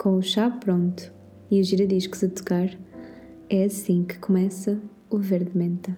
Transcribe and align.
Com 0.00 0.16
o 0.16 0.22
chá 0.22 0.48
pronto 0.48 1.12
e 1.50 1.60
os 1.60 1.66
giradiscos 1.66 2.24
a 2.24 2.28
tocar, 2.30 2.70
é 3.50 3.64
assim 3.64 4.02
que 4.02 4.18
começa 4.18 4.80
o 5.10 5.18
Verde 5.18 5.50
Menta. 5.54 5.94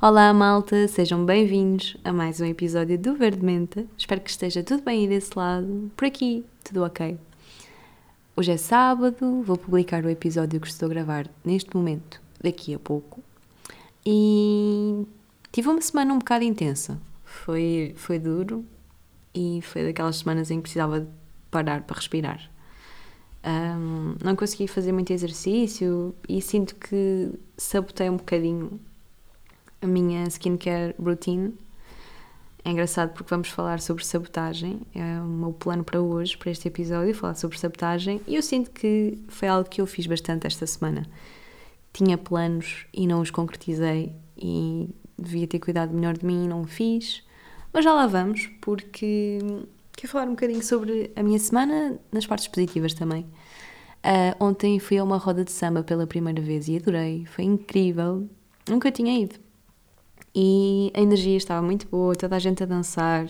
Olá 0.00 0.32
malta, 0.32 0.86
sejam 0.86 1.26
bem-vindos 1.26 1.96
a 2.04 2.12
mais 2.12 2.40
um 2.40 2.44
episódio 2.44 2.96
do 2.96 3.16
Verde 3.16 3.44
Menta. 3.44 3.84
Espero 3.98 4.20
que 4.20 4.30
esteja 4.30 4.62
tudo 4.62 4.84
bem 4.84 5.00
aí 5.00 5.08
desse 5.08 5.36
lado. 5.36 5.90
Por 5.96 6.04
aqui, 6.04 6.44
tudo 6.62 6.84
ok. 6.84 7.18
Hoje 8.36 8.52
é 8.52 8.56
sábado, 8.56 9.42
vou 9.42 9.58
publicar 9.58 10.04
o 10.04 10.08
episódio 10.08 10.60
que 10.60 10.68
estou 10.68 10.86
a 10.86 10.90
gravar 10.90 11.28
neste 11.44 11.74
momento, 11.74 12.22
daqui 12.40 12.72
a 12.72 12.78
pouco. 12.78 13.20
E 14.06 15.04
tive 15.50 15.68
uma 15.68 15.82
semana 15.82 16.14
um 16.14 16.18
bocado 16.20 16.44
intensa. 16.44 16.96
Foi, 17.24 17.92
foi 17.96 18.20
duro 18.20 18.64
e 19.34 19.60
foi 19.62 19.84
daquelas 19.84 20.16
semanas 20.16 20.50
em 20.50 20.56
que 20.56 20.62
precisava 20.62 21.08
parar 21.50 21.82
para 21.82 21.96
respirar. 21.96 22.50
Um, 23.42 24.16
não 24.22 24.36
consegui 24.36 24.68
fazer 24.68 24.92
muito 24.92 25.12
exercício 25.12 26.14
e 26.28 26.42
sinto 26.42 26.74
que 26.76 27.32
sabotei 27.56 28.10
um 28.10 28.16
bocadinho 28.16 28.78
a 29.80 29.86
minha 29.86 30.24
skincare 30.28 30.94
routine. 30.98 31.54
É 32.62 32.70
engraçado 32.70 33.14
porque 33.14 33.30
vamos 33.30 33.48
falar 33.48 33.80
sobre 33.80 34.04
sabotagem, 34.04 34.82
é 34.94 35.20
o 35.22 35.24
meu 35.24 35.52
plano 35.52 35.82
para 35.82 36.00
hoje, 36.00 36.36
para 36.36 36.50
este 36.50 36.68
episódio, 36.68 37.14
falar 37.14 37.34
sobre 37.34 37.58
sabotagem, 37.58 38.20
e 38.26 38.36
eu 38.36 38.42
sinto 38.42 38.70
que 38.70 39.18
foi 39.28 39.48
algo 39.48 39.66
que 39.68 39.80
eu 39.80 39.86
fiz 39.86 40.06
bastante 40.06 40.46
esta 40.46 40.66
semana. 40.66 41.06
Tinha 41.90 42.18
planos 42.18 42.84
e 42.92 43.06
não 43.06 43.22
os 43.22 43.30
concretizei, 43.30 44.12
e 44.36 44.90
devia 45.18 45.46
ter 45.46 45.58
cuidado 45.58 45.94
melhor 45.94 46.18
de 46.18 46.26
mim 46.26 46.44
e 46.44 46.48
não 46.48 46.60
o 46.60 46.66
fiz, 46.66 47.22
mas 47.72 47.84
já 47.84 47.92
lá 47.92 48.06
vamos, 48.06 48.48
porque 48.60 49.38
quero 49.96 50.12
falar 50.12 50.26
um 50.26 50.30
bocadinho 50.30 50.62
sobre 50.62 51.12
a 51.14 51.22
minha 51.22 51.38
semana, 51.38 51.98
nas 52.12 52.26
partes 52.26 52.48
positivas 52.48 52.94
também. 52.94 53.22
Uh, 54.02 54.44
ontem 54.44 54.78
fui 54.78 54.98
a 54.98 55.04
uma 55.04 55.18
roda 55.18 55.44
de 55.44 55.52
samba 55.52 55.82
pela 55.82 56.06
primeira 56.06 56.40
vez 56.40 56.68
e 56.68 56.76
adorei, 56.76 57.26
foi 57.26 57.44
incrível, 57.44 58.28
nunca 58.68 58.90
tinha 58.90 59.18
ido 59.18 59.38
e 60.34 60.92
a 60.94 61.00
energia 61.00 61.36
estava 61.36 61.62
muito 61.64 61.86
boa, 61.88 62.14
toda 62.14 62.36
a 62.36 62.38
gente 62.38 62.62
a 62.62 62.66
dançar. 62.66 63.26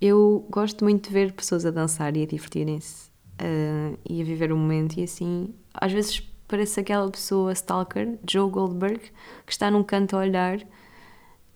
Eu 0.00 0.46
gosto 0.50 0.84
muito 0.84 1.08
de 1.08 1.14
ver 1.14 1.32
pessoas 1.32 1.64
a 1.64 1.70
dançar 1.70 2.16
e 2.16 2.22
a 2.22 2.26
divertirem-se 2.26 3.08
uh, 3.40 3.98
e 4.08 4.20
a 4.20 4.24
viver 4.24 4.52
o 4.52 4.56
momento, 4.56 4.98
e 4.98 5.04
assim, 5.04 5.54
às 5.72 5.92
vezes 5.92 6.20
parece 6.48 6.80
aquela 6.80 7.10
pessoa 7.10 7.52
stalker, 7.52 8.18
Joe 8.28 8.50
Goldberg, 8.50 9.00
que 9.46 9.52
está 9.52 9.70
num 9.70 9.82
canto 9.82 10.16
a 10.16 10.20
olhar 10.20 10.58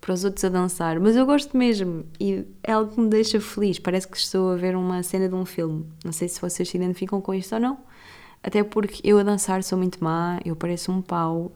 para 0.01 0.13
os 0.13 0.23
outros 0.23 0.43
a 0.45 0.49
dançar, 0.49 0.99
mas 0.99 1.15
eu 1.15 1.25
gosto 1.25 1.57
mesmo 1.57 2.05
e 2.19 2.45
é 2.63 2.71
algo 2.71 2.93
que 2.93 2.99
me 2.99 3.09
deixa 3.09 3.39
feliz. 3.41 3.79
Parece 3.79 4.07
que 4.07 4.17
estou 4.17 4.51
a 4.51 4.55
ver 4.55 4.75
uma 4.75 5.03
cena 5.03 5.27
de 5.27 5.35
um 5.35 5.45
filme. 5.45 5.85
Não 6.05 6.11
sei 6.11 6.27
se 6.27 6.39
vocês 6.39 6.69
se 6.69 6.77
identificam 6.77 7.19
com 7.19 7.33
isto 7.33 7.53
ou 7.55 7.61
não, 7.61 7.77
até 8.41 8.63
porque 8.63 9.01
eu 9.03 9.19
a 9.19 9.23
dançar 9.23 9.61
sou 9.63 9.77
muito 9.77 10.01
má, 10.03 10.39
eu 10.45 10.55
pareço 10.55 10.91
um 10.91 11.01
pau 11.01 11.51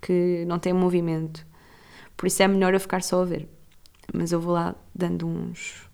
que 0.00 0.44
não 0.46 0.58
tem 0.58 0.72
movimento. 0.72 1.46
Por 2.16 2.26
isso 2.26 2.42
é 2.42 2.48
melhor 2.48 2.74
eu 2.74 2.80
ficar 2.80 3.02
só 3.02 3.22
a 3.22 3.24
ver. 3.24 3.48
Mas 4.12 4.32
eu 4.32 4.40
vou 4.40 4.54
lá 4.54 4.74
dando 4.94 5.26
uns, 5.26 5.88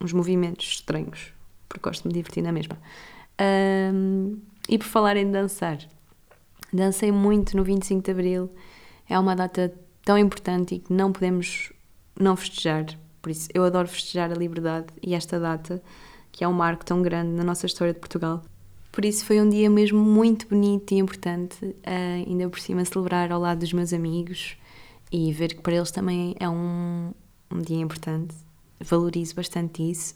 uns 0.00 0.12
movimentos 0.12 0.66
estranhos, 0.66 1.32
porque 1.68 1.88
gosto 1.88 2.02
de 2.02 2.08
me 2.08 2.14
divertir 2.14 2.42
na 2.42 2.52
mesma. 2.52 2.78
Um, 3.92 4.38
e 4.68 4.78
por 4.78 4.86
falar 4.86 5.16
em 5.16 5.30
dançar, 5.30 5.78
dancei 6.72 7.10
muito 7.10 7.56
no 7.56 7.64
25 7.64 8.02
de 8.02 8.10
Abril. 8.10 8.50
É 9.08 9.18
uma 9.18 9.34
data 9.34 9.74
tão 10.04 10.18
importante 10.18 10.74
e 10.74 10.78
que 10.78 10.92
não 10.92 11.12
podemos 11.12 11.72
não 12.18 12.36
festejar. 12.36 12.86
Por 13.22 13.30
isso, 13.30 13.48
eu 13.54 13.64
adoro 13.64 13.88
festejar 13.88 14.30
a 14.30 14.34
liberdade 14.34 14.88
e 15.02 15.14
esta 15.14 15.40
data, 15.40 15.82
que 16.30 16.44
é 16.44 16.48
um 16.48 16.52
marco 16.52 16.84
tão 16.84 17.00
grande 17.02 17.30
na 17.30 17.42
nossa 17.42 17.66
história 17.66 17.94
de 17.94 18.00
Portugal. 18.00 18.42
Por 18.92 19.04
isso, 19.04 19.24
foi 19.24 19.40
um 19.40 19.48
dia 19.48 19.68
mesmo 19.68 19.98
muito 19.98 20.46
bonito 20.46 20.92
e 20.92 20.98
importante, 20.98 21.64
uh, 21.64 22.28
ainda 22.28 22.48
por 22.48 22.60
cima, 22.60 22.84
celebrar 22.84 23.32
ao 23.32 23.40
lado 23.40 23.60
dos 23.60 23.72
meus 23.72 23.92
amigos, 23.92 24.56
e 25.10 25.32
ver 25.32 25.54
que 25.54 25.62
para 25.62 25.74
eles 25.74 25.90
também 25.90 26.34
é 26.38 26.48
um, 26.48 27.12
um 27.50 27.60
dia 27.60 27.78
importante. 27.78 28.34
Valorizo 28.80 29.34
bastante 29.34 29.88
isso. 29.88 30.14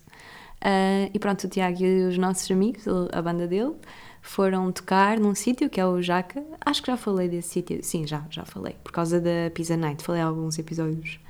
Uh, 0.62 1.10
e 1.14 1.18
pronto, 1.18 1.44
o 1.44 1.48
Tiago 1.48 1.82
e 1.82 2.06
os 2.06 2.18
nossos 2.18 2.50
amigos, 2.50 2.84
a 3.12 3.22
banda 3.22 3.46
dele, 3.46 3.74
foram 4.20 4.70
tocar 4.72 5.18
num 5.18 5.34
sítio 5.34 5.70
que 5.70 5.80
é 5.80 5.86
o 5.86 6.02
Jaca. 6.02 6.44
Acho 6.60 6.82
que 6.82 6.90
já 6.90 6.96
falei 6.96 7.28
desse 7.28 7.48
sítio. 7.48 7.82
Sim, 7.82 8.06
já, 8.06 8.24
já 8.30 8.44
falei. 8.44 8.76
Por 8.82 8.92
causa 8.92 9.20
da 9.20 9.50
Pizza 9.54 9.76
Night. 9.76 10.02
Falei 10.02 10.20
alguns 10.20 10.58
episódios 10.58 11.20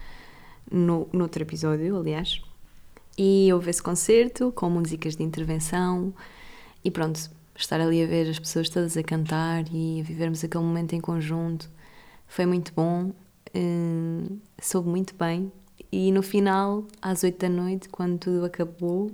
no, 0.70 1.08
outro 1.12 1.42
episódio, 1.42 1.96
aliás. 1.96 2.40
E 3.16 3.52
houve 3.52 3.70
esse 3.70 3.82
concerto 3.82 4.52
com 4.52 4.70
músicas 4.70 5.16
de 5.16 5.22
intervenção. 5.22 6.12
E 6.84 6.90
pronto, 6.90 7.30
estar 7.54 7.80
ali 7.80 8.02
a 8.02 8.06
ver 8.06 8.30
as 8.30 8.38
pessoas 8.38 8.68
todas 8.68 8.96
a 8.96 9.02
cantar 9.02 9.64
e 9.72 10.00
a 10.00 10.04
vivermos 10.04 10.42
aquele 10.42 10.64
momento 10.64 10.94
em 10.94 11.00
conjunto 11.00 11.68
foi 12.26 12.46
muito 12.46 12.72
bom. 12.74 13.12
Uh, 13.54 14.38
soube 14.60 14.88
muito 14.88 15.14
bem. 15.14 15.50
E 15.90 16.12
no 16.12 16.22
final, 16.22 16.86
às 17.00 17.22
oito 17.22 17.38
da 17.38 17.48
noite, 17.48 17.88
quando 17.88 18.18
tudo 18.18 18.44
acabou, 18.44 19.10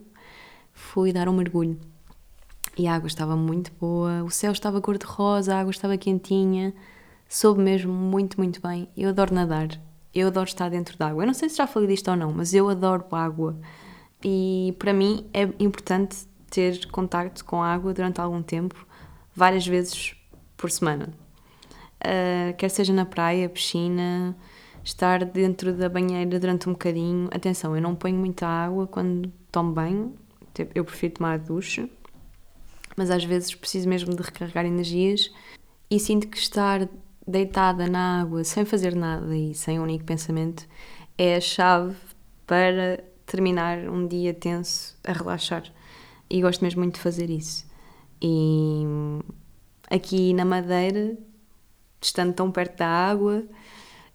fui 0.73 1.12
dar 1.12 1.29
um 1.29 1.33
mergulho. 1.33 1.79
E 2.77 2.89
a 2.89 2.95
água 2.95 3.07
estava 3.07 3.37
muito 3.37 3.71
boa, 3.81 4.25
o 4.25 4.31
céu 4.31 4.51
estava 4.51 4.81
cor-de-rosa, 4.81 5.55
a 5.55 5.61
água 5.61 5.71
estava 5.71 5.97
quentinha, 5.97 6.75
soube 7.29 7.62
mesmo 7.62 7.93
muito, 7.93 8.37
muito 8.37 8.61
bem. 8.61 8.89
Eu 8.97 9.11
adoro 9.11 9.33
nadar, 9.33 9.69
eu 10.12 10.27
adoro 10.27 10.49
estar 10.49 10.69
dentro 10.69 10.99
d'água. 10.99 11.23
Eu 11.23 11.27
não 11.27 11.35
sei 11.35 11.49
se 11.49 11.57
já 11.57 11.67
falei 11.67 11.89
disto 11.89 12.11
ou 12.11 12.17
não, 12.17 12.33
mas 12.33 12.53
eu 12.53 12.69
adoro 12.69 13.05
água. 13.12 13.56
E 14.25 14.75
para 14.79 14.93
mim 14.93 15.27
é 15.33 15.43
importante 15.61 16.27
ter 16.51 16.87
contacto 16.87 17.45
com 17.45 17.62
a 17.62 17.69
água 17.73 17.95
durante 17.95 18.21
algum 18.21 18.43
tempo, 18.43 18.87
várias 19.35 19.67
vezes 19.67 20.17
por 20.56 20.71
semana 20.71 21.12
uh, 22.05 22.55
quer 22.56 22.69
seja 22.69 22.93
na 22.93 23.05
praia, 23.05 23.49
piscina, 23.49 24.37
estar 24.84 25.25
dentro 25.25 25.72
da 25.72 25.89
banheira 25.89 26.39
durante 26.39 26.69
um 26.69 26.72
bocadinho. 26.72 27.28
Atenção, 27.33 27.75
eu 27.75 27.83
não 27.83 27.95
ponho 27.95 28.17
muita 28.17 28.47
água 28.47 28.87
quando 28.87 29.33
tomo 29.50 29.72
banho, 29.72 30.15
tipo, 30.53 30.71
eu 30.75 30.84
prefiro 30.84 31.15
tomar 31.15 31.39
ducha, 31.39 31.89
mas 32.97 33.11
às 33.11 33.25
vezes 33.25 33.55
preciso 33.55 33.89
mesmo 33.89 34.15
de 34.15 34.23
recarregar 34.23 34.67
energias 34.67 35.33
e 35.91 35.99
sinto 35.99 36.28
que 36.28 36.37
estar 36.37 36.89
deitada 37.27 37.87
na 37.89 38.21
água 38.21 38.44
sem 38.44 38.65
fazer 38.65 38.94
nada 38.94 39.34
e 39.34 39.55
sem 39.55 39.81
um 39.81 39.83
único 39.84 40.05
pensamento 40.05 40.67
é 41.17 41.37
a 41.37 41.41
chave 41.41 41.97
para 42.47 43.03
terminar 43.25 43.78
um 43.89 44.06
dia 44.06 44.34
tenso 44.34 44.97
a 45.03 45.12
relaxar. 45.12 45.65
E 46.28 46.41
gosto 46.43 46.62
mesmo 46.62 46.81
muito 46.81 46.97
de 46.97 47.00
fazer 47.00 47.31
isso. 47.31 47.67
E 48.21 48.84
aqui 49.91 50.33
na 50.34 50.44
Madeira 50.44 51.17
estando 52.00 52.34
tão 52.34 52.50
perto 52.50 52.78
da 52.78 52.87
água, 52.87 53.44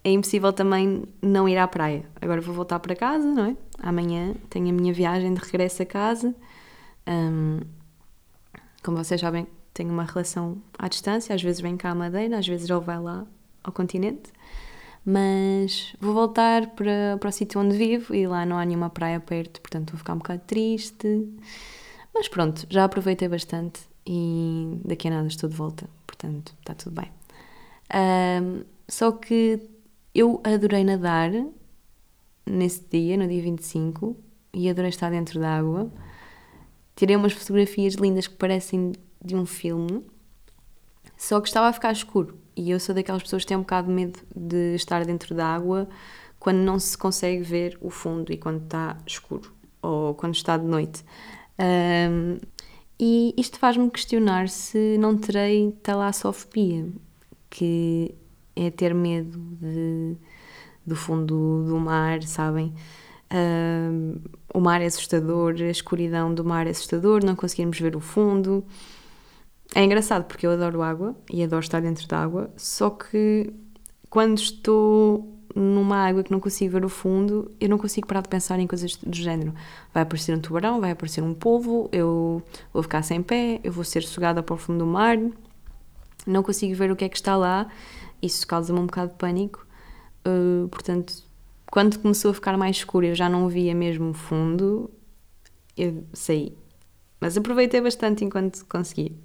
é 0.03 0.11
impossível 0.11 0.53
também 0.53 1.03
não 1.21 1.47
ir 1.47 1.57
à 1.57 1.67
praia. 1.67 2.05
Agora 2.21 2.39
vou 2.41 2.55
voltar 2.55 2.79
para 2.79 2.95
casa, 2.95 3.27
não 3.27 3.45
é? 3.45 3.57
Amanhã 3.79 4.33
tenho 4.49 4.69
a 4.69 4.71
minha 4.71 4.93
viagem 4.93 5.33
de 5.33 5.39
regresso 5.39 5.81
a 5.81 5.85
casa. 5.85 6.35
Um, 7.07 7.59
como 8.83 8.97
vocês 8.97 9.19
sabem, 9.19 9.45
tenho 9.73 9.91
uma 9.91 10.03
relação 10.03 10.61
à 10.77 10.87
distância, 10.87 11.35
às 11.35 11.41
vezes 11.41 11.61
vem 11.61 11.75
cá 11.75 11.91
à 11.91 11.95
Madeira, 11.95 12.37
às 12.37 12.47
vezes 12.47 12.69
ele 12.69 12.79
vai 12.79 12.99
lá 12.99 13.25
ao 13.63 13.73
continente. 13.73 14.31
Mas 15.05 15.95
vou 15.99 16.13
voltar 16.13 16.67
para, 16.71 17.17
para 17.19 17.29
o 17.29 17.31
sítio 17.31 17.59
onde 17.59 17.75
vivo 17.75 18.13
e 18.13 18.27
lá 18.27 18.45
não 18.45 18.57
há 18.57 18.65
nenhuma 18.65 18.89
praia 18.89 19.19
perto, 19.19 19.59
portanto 19.61 19.91
vou 19.91 19.97
ficar 19.97 20.13
um 20.13 20.17
bocado 20.17 20.41
triste. 20.45 21.27
Mas 22.13 22.27
pronto, 22.27 22.65
já 22.69 22.85
aproveitei 22.85 23.27
bastante 23.27 23.81
e 24.05 24.79
daqui 24.85 25.07
a 25.07 25.11
nada 25.11 25.27
estou 25.27 25.49
de 25.49 25.55
volta, 25.55 25.89
portanto 26.05 26.53
está 26.59 26.73
tudo 26.73 27.01
bem. 27.01 27.11
Um, 27.93 28.63
só 28.87 29.11
que 29.11 29.59
eu 30.13 30.41
adorei 30.43 30.83
nadar 30.83 31.31
nesse 32.45 32.83
dia, 32.89 33.17
no 33.17 33.27
dia 33.27 33.41
25, 33.41 34.15
e 34.53 34.69
adorei 34.69 34.89
estar 34.89 35.09
dentro 35.09 35.39
da 35.39 35.57
água. 35.57 35.91
Tirei 36.95 37.15
umas 37.15 37.33
fotografias 37.33 37.93
lindas 37.93 38.27
que 38.27 38.35
parecem 38.35 38.91
de 39.23 39.35
um 39.35 39.45
filme, 39.45 40.03
só 41.15 41.39
que 41.39 41.47
estava 41.47 41.67
a 41.67 41.73
ficar 41.73 41.91
escuro. 41.91 42.37
E 42.55 42.71
eu 42.71 42.79
sou 42.79 42.93
daquelas 42.93 43.23
pessoas 43.23 43.43
que 43.43 43.47
têm 43.47 43.57
um 43.57 43.61
bocado 43.61 43.87
de 43.87 43.93
medo 43.93 44.19
de 44.35 44.75
estar 44.75 45.05
dentro 45.05 45.33
da 45.33 45.45
água 45.45 45.87
quando 46.39 46.57
não 46.57 46.79
se 46.79 46.97
consegue 46.97 47.43
ver 47.43 47.77
o 47.81 47.89
fundo 47.89 48.31
e 48.31 48.37
quando 48.37 48.63
está 48.63 48.97
escuro 49.05 49.53
ou 49.81 50.13
quando 50.15 50.35
está 50.35 50.57
de 50.57 50.65
noite. 50.65 51.03
Um, 51.59 52.37
e 52.99 53.33
isto 53.37 53.59
faz-me 53.59 53.89
questionar 53.89 54.49
se 54.49 54.97
não 54.97 55.17
terei 55.17 55.71
talassofobia, 55.83 56.87
que 57.49 58.13
é 58.55 58.69
ter 58.69 58.93
medo 58.93 59.39
de, 59.61 60.15
do 60.85 60.95
fundo 60.95 61.65
do 61.65 61.79
mar, 61.79 62.23
sabem? 62.23 62.73
Uh, 63.31 64.19
o 64.53 64.59
mar 64.59 64.81
é 64.81 64.85
assustador, 64.85 65.55
a 65.59 65.69
escuridão 65.69 66.33
do 66.33 66.43
mar 66.43 66.65
é 66.65 66.71
assustador, 66.71 67.23
não 67.23 67.35
conseguirmos 67.35 67.79
ver 67.79 67.95
o 67.95 67.99
fundo. 67.99 68.63
É 69.75 69.83
engraçado 69.83 70.25
porque 70.25 70.47
eu 70.47 70.51
adoro 70.51 70.81
água 70.81 71.15
e 71.31 71.43
adoro 71.43 71.63
estar 71.63 71.79
dentro 71.79 72.07
da 72.07 72.23
água, 72.23 72.51
só 72.57 72.89
que 72.89 73.53
quando 74.09 74.39
estou 74.39 75.39
numa 75.55 76.07
água 76.07 76.23
que 76.23 76.31
não 76.31 76.39
consigo 76.39 76.71
ver 76.73 76.85
o 76.85 76.89
fundo, 76.89 77.51
eu 77.59 77.69
não 77.69 77.77
consigo 77.77 78.07
parar 78.07 78.21
de 78.21 78.29
pensar 78.29 78.59
em 78.59 78.67
coisas 78.67 78.95
do 78.95 79.15
género. 79.15 79.53
Vai 79.93 80.03
aparecer 80.03 80.35
um 80.35 80.39
tubarão, 80.39 80.79
vai 80.79 80.91
aparecer 80.91 81.23
um 81.23 81.33
polvo, 81.33 81.89
eu 81.91 82.41
vou 82.73 82.81
ficar 82.83 83.03
sem 83.03 83.21
pé, 83.21 83.59
eu 83.63 83.71
vou 83.71 83.83
ser 83.83 84.03
sugada 84.03 84.41
para 84.41 84.53
o 84.55 84.57
fundo 84.57 84.79
do 84.79 84.85
mar, 84.85 85.17
não 86.25 86.43
consigo 86.43 86.75
ver 86.75 86.91
o 86.91 86.95
que 86.95 87.05
é 87.05 87.09
que 87.09 87.17
está 87.17 87.35
lá, 87.35 87.67
isso 88.21 88.45
causa-me 88.47 88.79
um 88.79 88.85
bocado 88.85 89.11
de 89.11 89.17
pânico. 89.17 89.65
Uh, 90.27 90.67
portanto, 90.69 91.13
quando 91.71 91.99
começou 91.99 92.31
a 92.31 92.33
ficar 92.33 92.57
mais 92.57 92.77
escuro, 92.77 93.05
eu 93.05 93.15
já 93.15 93.29
não 93.29 93.47
via 93.47 93.75
mesmo 93.75 94.09
o 94.09 94.13
fundo, 94.13 94.89
eu 95.77 96.03
saí. 96.13 96.55
Mas 97.19 97.37
aproveitei 97.37 97.81
bastante 97.81 98.23
enquanto 98.23 98.65
consegui. 98.65 99.15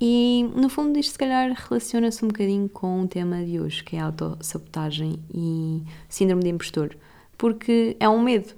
E 0.00 0.50
no 0.56 0.68
fundo 0.68 0.98
isto 0.98 1.12
se 1.12 1.18
calhar 1.18 1.52
relaciona-se 1.52 2.24
um 2.24 2.28
bocadinho 2.28 2.68
com 2.68 3.02
o 3.02 3.08
tema 3.08 3.44
de 3.44 3.60
hoje, 3.60 3.84
que 3.84 3.96
é 3.96 4.00
a 4.00 4.06
autossabotagem 4.06 5.18
e 5.32 5.82
síndrome 6.08 6.42
de 6.42 6.48
impostor, 6.48 6.96
porque 7.36 7.96
é 8.00 8.08
um 8.08 8.22
medo 8.22 8.54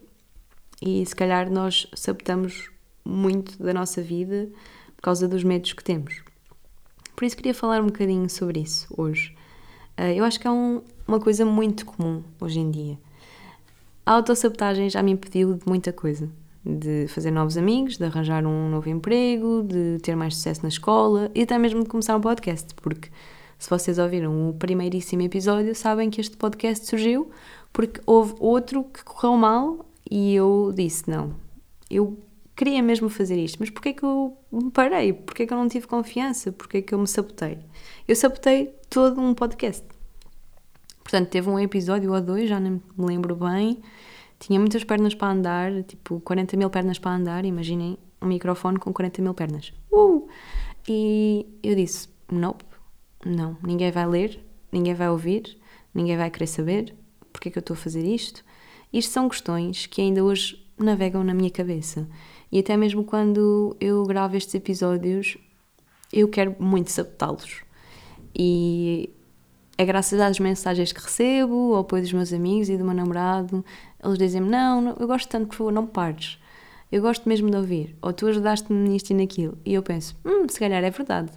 e 0.81 1.05
se 1.05 1.14
calhar 1.14 1.50
nós 1.50 1.87
sabotamos 1.94 2.70
muito 3.05 3.61
da 3.62 3.72
nossa 3.72 4.02
vida 4.02 4.49
por 4.96 5.02
causa 5.02 5.28
dos 5.28 5.43
medos 5.43 5.72
que 5.72 5.82
temos. 5.82 6.22
Por 7.16 7.25
isso 7.25 7.37
queria 7.37 7.55
falar 7.55 7.81
um 7.81 7.87
bocadinho 7.87 8.28
sobre 8.28 8.61
isso 8.61 8.87
hoje. 8.96 9.34
Ah, 9.96 10.12
eu 10.12 10.25
acho 10.25 10.41
que 10.41 10.46
é 10.46 10.50
um, 10.50 10.82
uma 11.06 11.20
coisa 11.20 11.44
muito 11.44 11.87
comum 11.87 12.23
hoje 12.41 12.61
em 12.61 12.70
dia. 12.70 12.99
A 14.05 14.12
autossabotagem 14.12 14.91
já 14.91 15.02
me 15.02 15.12
impediu 15.12 15.55
de 15.55 15.67
muita 15.67 15.93
coisa 15.93 16.29
de 16.64 17.06
fazer 17.08 17.31
novos 17.31 17.58
amigos, 17.58 17.99
de 17.99 18.05
arranjar 18.05 18.46
um 18.46 18.70
novo 18.70 18.88
emprego, 18.88 19.62
de 19.62 19.99
ter 20.02 20.17
mais 20.17 20.35
sucesso 20.35 20.62
na 20.62 20.69
escola 20.69 21.31
e 21.35 21.43
até 21.43 21.58
mesmo 21.58 21.82
de 21.82 21.88
começar 21.88 22.17
um 22.17 22.20
podcast, 22.20 22.75
porque 22.76 23.11
se 23.58 23.69
vocês 23.69 23.99
ouviram 23.99 24.49
o 24.49 24.55
primeiríssimo 24.55 25.23
episódio, 25.23 25.75
sabem 25.75 26.08
que 26.11 26.20
este 26.20 26.37
podcast 26.37 26.87
surgiu 26.87 27.31
porque 27.73 28.00
houve 28.06 28.35
outro 28.38 28.85
que 28.85 29.05
correu 29.05 29.37
mal 29.37 29.85
e 30.11 30.35
eu 30.35 30.73
disse: 30.75 31.11
não, 31.11 31.35
eu 31.90 32.17
queria 32.56 32.83
mesmo 32.83 33.09
fazer 33.09 33.37
isto, 33.37 33.59
mas 33.61 33.71
porquê 33.71 33.93
que 33.93 34.03
eu 34.03 34.37
me 34.51 34.71
parei? 34.71 35.12
Porquê 35.12 35.47
que 35.47 35.53
eu 35.53 35.59
não 35.59 35.69
tive 35.69 35.87
confiança? 35.87 36.53
Porquê 36.53 36.83
que 36.83 36.95
eu 36.95 36.99
me 36.99 37.06
sabotei? 37.06 37.59
Eu 38.06 38.17
sabotei 38.17 38.75
todo 38.89 39.21
um 39.21 39.35
podcast. 39.35 39.85
Portanto, 41.03 41.29
teve 41.29 41.49
um 41.49 41.59
episódio 41.59 42.12
ou 42.12 42.21
dois, 42.21 42.49
já 42.49 42.59
não 42.59 42.81
me 42.97 43.06
lembro 43.06 43.37
bem, 43.37 43.83
tinha 44.39 44.59
muitas 44.59 44.85
pernas 44.85 45.15
para 45.15 45.33
andar, 45.33 45.83
tipo 45.85 46.21
40 46.21 46.56
mil 46.56 46.71
pernas 46.71 46.99
para 46.99 47.12
andar, 47.12 47.45
imaginem 47.45 47.99
um 48.23 48.27
microfone 48.27 48.79
com 48.79 48.93
40 48.93 49.21
mil 49.23 49.35
pernas. 49.35 49.73
Uh! 49.93 50.27
E 50.89 51.47
eu 51.62 51.75
disse: 51.75 52.09
Nope, 52.31 52.65
não, 53.25 53.57
ninguém 53.62 53.91
vai 53.91 54.07
ler, 54.07 54.41
ninguém 54.73 54.95
vai 54.95 55.11
ouvir, 55.11 55.59
ninguém 55.95 56.17
vai 56.17 56.31
querer 56.31 56.47
saber 56.47 56.95
porque 57.35 57.49
é 57.49 57.53
que 57.53 57.59
eu 57.59 57.61
estou 57.61 57.75
a 57.75 57.77
fazer 57.77 58.05
isto. 58.05 58.45
Isto 58.93 59.12
são 59.12 59.29
questões 59.29 59.87
que 59.87 60.00
ainda 60.00 60.23
hoje 60.23 60.65
navegam 60.79 61.25
na 61.25 61.35
minha 61.35 61.50
cabeça. 61.50 62.09
E 62.55 62.61
até 62.61 62.77
mesmo 62.77 63.03
quando 63.03 63.77
eu 63.81 64.05
gravo 64.05 64.37
estes 64.37 64.55
episódios, 64.55 65.37
eu 66.12 66.29
quero 66.29 66.55
muito 66.61 66.89
sabotá-los. 66.89 67.65
E 68.33 69.11
é 69.77 69.85
graças 69.85 70.21
às 70.21 70.39
mensagens 70.39 70.93
que 70.93 71.03
recebo, 71.03 71.75
ao 71.75 71.81
apoio 71.81 72.05
dos 72.05 72.12
meus 72.12 72.33
amigos 72.33 72.69
e 72.69 72.77
do 72.77 72.85
meu 72.85 72.95
namorado. 72.95 73.65
Eles 74.01 74.17
dizem-me: 74.17 74.49
não, 74.49 74.81
não, 74.81 74.97
eu 75.01 75.06
gosto 75.09 75.29
tanto, 75.29 75.49
por 75.49 75.56
favor, 75.56 75.73
não 75.73 75.85
pares. 75.85 76.39
Eu 76.93 77.03
gosto 77.03 77.29
mesmo 77.29 77.51
de 77.51 77.56
ouvir. 77.56 77.97
Ou 78.01 78.12
tu 78.12 78.29
ajudaste-me 78.29 78.89
nisto 78.89 79.11
e 79.11 79.15
naquilo. 79.15 79.59
E 79.65 79.75
eu 79.75 79.83
penso: 79.83 80.17
hum, 80.25 80.47
se 80.49 80.61
calhar 80.61 80.85
é 80.85 80.91
verdade. 80.91 81.33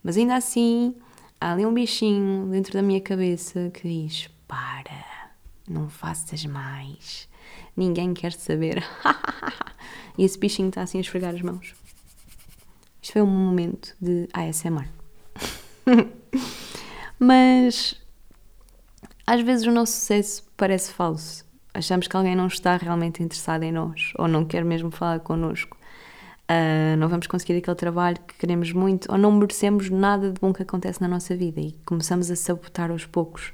Mas 0.00 0.16
ainda 0.16 0.36
assim, 0.36 0.94
há 1.40 1.54
ali 1.54 1.66
um 1.66 1.74
bichinho 1.74 2.46
dentro 2.46 2.72
da 2.72 2.82
minha 2.82 3.00
cabeça 3.00 3.68
que 3.74 3.88
diz: 3.88 4.30
para, 4.46 5.32
não 5.68 5.88
faças 5.88 6.46
mais. 6.46 7.28
Ninguém 7.76 8.14
quer 8.14 8.32
saber. 8.32 8.84
e 10.18 10.24
esse 10.24 10.38
bichinho 10.38 10.68
está 10.68 10.82
assim 10.82 10.98
a 10.98 11.00
esfregar 11.00 11.34
as 11.34 11.42
mãos. 11.42 11.74
Isto 13.00 13.14
foi 13.14 13.22
um 13.22 13.26
momento 13.26 13.96
de 14.00 14.28
ASMR. 14.32 14.88
Mas 17.18 18.00
às 19.26 19.40
vezes 19.40 19.66
o 19.66 19.70
nosso 19.70 19.92
sucesso 19.92 20.44
parece 20.56 20.92
falso. 20.92 21.44
Achamos 21.74 22.06
que 22.06 22.16
alguém 22.16 22.36
não 22.36 22.46
está 22.46 22.76
realmente 22.76 23.22
interessado 23.22 23.62
em 23.62 23.72
nós 23.72 24.12
ou 24.16 24.28
não 24.28 24.44
quer 24.44 24.64
mesmo 24.64 24.90
falar 24.90 25.20
connosco. 25.20 25.76
Uh, 26.50 26.96
não 26.98 27.08
vamos 27.08 27.26
conseguir 27.26 27.56
aquele 27.56 27.76
trabalho 27.76 28.18
que 28.26 28.34
queremos 28.34 28.72
muito 28.72 29.10
ou 29.10 29.16
não 29.16 29.32
merecemos 29.32 29.88
nada 29.88 30.30
de 30.30 30.38
bom 30.38 30.52
que 30.52 30.62
acontece 30.62 31.00
na 31.00 31.08
nossa 31.08 31.34
vida 31.34 31.60
e 31.60 31.72
começamos 31.86 32.30
a 32.30 32.36
sabotar 32.36 32.90
aos 32.90 33.06
poucos 33.06 33.52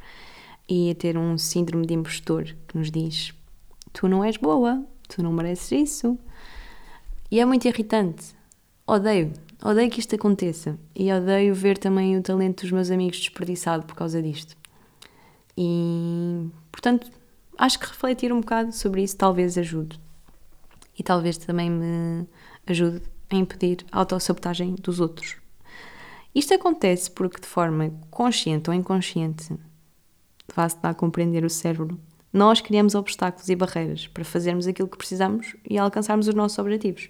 e 0.68 0.90
a 0.90 0.94
ter 0.94 1.16
um 1.16 1.38
síndrome 1.38 1.86
de 1.86 1.94
impostor 1.94 2.56
que 2.66 2.76
nos 2.76 2.90
diz: 2.90 3.32
Tu 3.98 4.06
não 4.06 4.22
és 4.22 4.36
boa, 4.36 4.86
tu 5.08 5.24
não 5.24 5.32
mereces 5.32 5.72
isso. 5.72 6.16
E 7.28 7.40
é 7.40 7.44
muito 7.44 7.66
irritante. 7.66 8.32
Odeio, 8.86 9.32
Odeio 9.60 9.90
que 9.90 9.98
isto 9.98 10.14
aconteça 10.14 10.78
e 10.94 11.12
odeio 11.12 11.52
ver 11.52 11.76
também 11.78 12.16
o 12.16 12.22
talento 12.22 12.62
dos 12.62 12.70
meus 12.70 12.92
amigos 12.92 13.18
desperdiçado 13.18 13.84
por 13.84 13.96
causa 13.96 14.22
disto. 14.22 14.56
E, 15.56 16.48
portanto, 16.70 17.10
acho 17.56 17.80
que 17.80 17.86
refletir 17.86 18.32
um 18.32 18.40
bocado 18.40 18.70
sobre 18.70 19.02
isso 19.02 19.16
talvez 19.16 19.58
ajude. 19.58 20.00
E 20.96 21.02
talvez 21.02 21.36
também 21.36 21.68
me 21.68 22.24
ajude 22.68 23.02
a 23.28 23.34
impedir 23.34 23.84
a 23.90 23.98
autossabotagem 23.98 24.76
dos 24.76 25.00
outros. 25.00 25.38
Isto 26.32 26.54
acontece 26.54 27.10
porque, 27.10 27.40
de 27.40 27.48
forma 27.48 27.92
consciente 28.12 28.70
ou 28.70 28.74
inconsciente, 28.74 29.58
fácil 30.50 30.78
a 30.84 30.94
compreender 30.94 31.44
o 31.44 31.50
cérebro, 31.50 31.98
nós 32.32 32.60
criamos 32.60 32.94
obstáculos 32.94 33.48
e 33.48 33.56
barreiras 33.56 34.06
para 34.06 34.24
fazermos 34.24 34.66
aquilo 34.66 34.88
que 34.88 34.98
precisamos 34.98 35.56
e 35.68 35.78
alcançarmos 35.78 36.28
os 36.28 36.34
nossos 36.34 36.58
objetivos. 36.58 37.08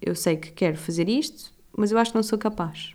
Eu 0.00 0.14
sei 0.14 0.36
que 0.36 0.50
quero 0.50 0.76
fazer 0.76 1.08
isto, 1.08 1.52
mas 1.76 1.92
eu 1.92 1.98
acho 1.98 2.12
que 2.12 2.16
não 2.16 2.22
sou 2.22 2.38
capaz. 2.38 2.94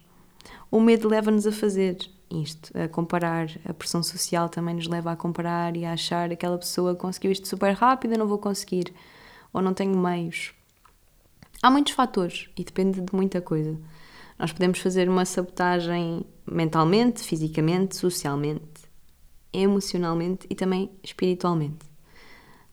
O 0.70 0.80
medo 0.80 1.08
leva-nos 1.08 1.48
a 1.48 1.52
fazer 1.52 1.98
isto, 2.30 2.72
a 2.78 2.88
comparar. 2.88 3.50
A 3.66 3.74
pressão 3.74 4.04
social 4.04 4.50
também 4.50 4.76
nos 4.76 4.88
leva 4.88 5.12
a 5.12 5.16
comparar 5.16 5.78
e 5.78 5.86
a 5.86 5.94
achar 5.94 6.32
aquela 6.32 6.58
pessoa 6.58 6.96
conseguiu 6.96 7.32
isto 7.32 7.48
super 7.48 7.74
rápido, 7.74 8.14
eu 8.14 8.20
não 8.20 8.28
vou 8.28 8.38
conseguir. 8.38 8.94
Ou 9.54 9.62
não 9.62 9.74
tenho 9.74 9.98
meios. 9.98 10.54
Há 11.62 11.72
muitos 11.72 11.94
fatores 11.94 12.50
e 12.58 12.64
depende 12.64 13.02
de 13.02 13.16
muita 13.16 13.42
coisa. 13.42 13.78
Nós 14.38 14.52
podemos 14.52 14.80
fazer 14.80 15.10
uma 15.10 15.26
sabotagem 15.26 16.26
mentalmente, 16.46 17.22
fisicamente, 17.22 17.96
socialmente, 17.96 18.87
emocionalmente 19.54 20.46
e 20.50 20.56
também 20.56 20.92
espiritualmente. 21.04 21.86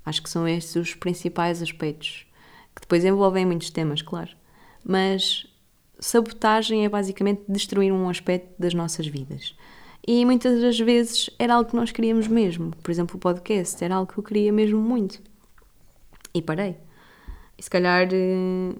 Acho 0.04 0.22
que 0.22 0.28
são 0.30 0.46
estes 0.46 0.76
os 0.76 0.94
principais 0.94 1.62
aspectos, 1.62 2.26
que 2.74 2.82
depois 2.82 3.04
envolvem 3.04 3.46
muitos 3.46 3.70
temas, 3.70 4.02
claro. 4.02 4.30
Mas 4.84 5.46
sabotagem 5.98 6.84
é 6.84 6.88
basicamente 6.88 7.42
destruir 7.48 7.92
um 7.92 8.08
aspecto 8.08 8.52
das 8.58 8.74
nossas 8.74 9.06
vidas. 9.06 9.54
E 10.06 10.24
muitas 10.26 10.60
das 10.60 10.78
vezes 10.78 11.30
era 11.38 11.54
algo 11.54 11.70
que 11.70 11.76
nós 11.76 11.90
queríamos 11.90 12.28
mesmo. 12.28 12.72
Por 12.82 12.90
exemplo, 12.90 13.16
o 13.16 13.18
podcast 13.18 13.82
era 13.82 13.94
algo 13.94 14.12
que 14.12 14.18
eu 14.18 14.24
queria 14.24 14.52
mesmo 14.52 14.78
muito. 14.78 15.22
E 16.34 16.42
parei. 16.42 16.76
E 17.56 17.62
se 17.62 17.70
calhar, 17.70 18.08
eh, 18.12 18.74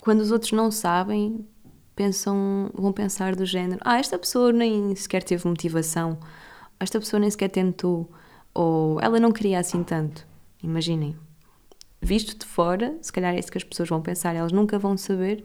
quando 0.00 0.20
os 0.20 0.30
outros 0.30 0.52
não 0.52 0.70
sabem, 0.70 1.44
pensam, 1.96 2.70
vão 2.72 2.92
pensar 2.92 3.34
do 3.34 3.44
género: 3.44 3.80
ah, 3.84 3.98
esta 3.98 4.16
pessoa 4.18 4.52
nem 4.52 4.94
sequer 4.94 5.24
teve 5.24 5.48
motivação, 5.48 6.18
esta 6.80 6.98
pessoa 6.98 7.20
nem 7.20 7.30
sequer 7.30 7.48
tentou, 7.48 8.10
ou 8.54 9.00
ela 9.00 9.18
não 9.20 9.32
queria 9.32 9.58
assim 9.58 9.82
tanto. 9.82 10.26
Imaginem. 10.62 11.16
Visto 12.00 12.38
de 12.38 12.46
fora, 12.46 12.96
se 13.02 13.12
calhar 13.12 13.34
é 13.34 13.38
isso 13.38 13.50
que 13.50 13.58
as 13.58 13.64
pessoas 13.64 13.88
vão 13.88 14.00
pensar, 14.00 14.34
elas 14.34 14.52
nunca 14.52 14.78
vão 14.78 14.96
saber 14.96 15.44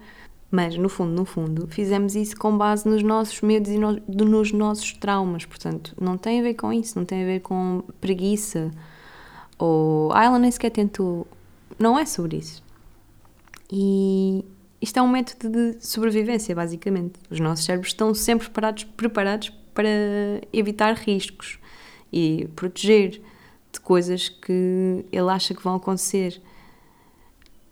mas, 0.56 0.78
no 0.78 0.88
fundo, 0.88 1.14
no 1.14 1.26
fundo, 1.26 1.68
fizemos 1.68 2.16
isso 2.16 2.38
com 2.38 2.56
base 2.56 2.88
nos 2.88 3.02
nossos 3.02 3.42
medos 3.42 3.72
e 3.72 3.80
no, 3.80 4.00
nos 4.08 4.52
nossos 4.52 4.94
traumas. 4.94 5.46
Portanto, 5.46 5.96
não 6.00 6.16
tem 6.16 6.40
a 6.40 6.44
ver 6.44 6.54
com 6.54 6.72
isso, 6.72 6.96
não 6.96 7.04
tem 7.04 7.24
a 7.24 7.26
ver 7.26 7.40
com 7.40 7.84
preguiça 8.00 8.70
ou. 9.58 10.14
Ah, 10.14 10.26
ela 10.26 10.38
nem 10.38 10.52
sequer 10.52 10.70
tentou. 10.70 11.26
Não 11.80 11.98
é 11.98 12.06
sobre 12.06 12.38
isso. 12.38 12.64
E 13.72 14.46
isto 14.80 14.96
é 15.00 15.02
um 15.02 15.08
método 15.08 15.50
de 15.50 15.84
sobrevivência, 15.84 16.54
basicamente. 16.54 17.14
Os 17.32 17.40
nossos 17.40 17.66
cérebros 17.66 17.90
estão 17.90 18.14
sempre 18.14 18.46
preparados, 18.46 18.84
preparados 18.84 19.52
para 19.74 19.90
evitar 20.52 20.94
riscos 20.94 21.60
e 22.12 22.48
proteger 22.56 23.22
de 23.72 23.80
coisas 23.80 24.30
que 24.30 25.06
ele 25.12 25.30
acha 25.30 25.54
que 25.54 25.64
vão 25.64 25.76
acontecer. 25.76 26.42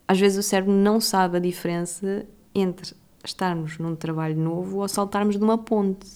Às 0.07 0.19
vezes 0.19 0.37
o 0.37 0.43
cérebro 0.43 0.73
não 0.73 0.99
sabe 0.99 1.37
a 1.37 1.39
diferença 1.39 2.25
entre 2.53 2.93
estarmos 3.23 3.77
num 3.77 3.95
trabalho 3.95 4.35
novo 4.35 4.79
ou 4.79 4.87
saltarmos 4.87 5.37
de 5.37 5.43
uma 5.43 5.57
ponte. 5.57 6.07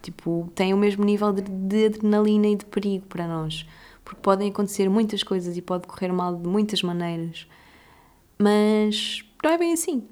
Tipo, 0.00 0.50
tem 0.54 0.72
o 0.72 0.76
mesmo 0.76 1.04
nível 1.04 1.32
de, 1.32 1.42
de 1.42 1.86
adrenalina 1.86 2.46
e 2.46 2.56
de 2.56 2.64
perigo 2.66 3.06
para 3.06 3.26
nós. 3.26 3.66
Porque 4.04 4.20
podem 4.20 4.50
acontecer 4.50 4.88
muitas 4.88 5.22
coisas 5.22 5.56
e 5.56 5.62
pode 5.62 5.86
correr 5.86 6.12
mal 6.12 6.36
de 6.36 6.46
muitas 6.46 6.82
maneiras. 6.82 7.46
Mas 8.38 9.24
não 9.42 9.50
é 9.50 9.58
bem 9.58 9.72
assim. 9.72 10.06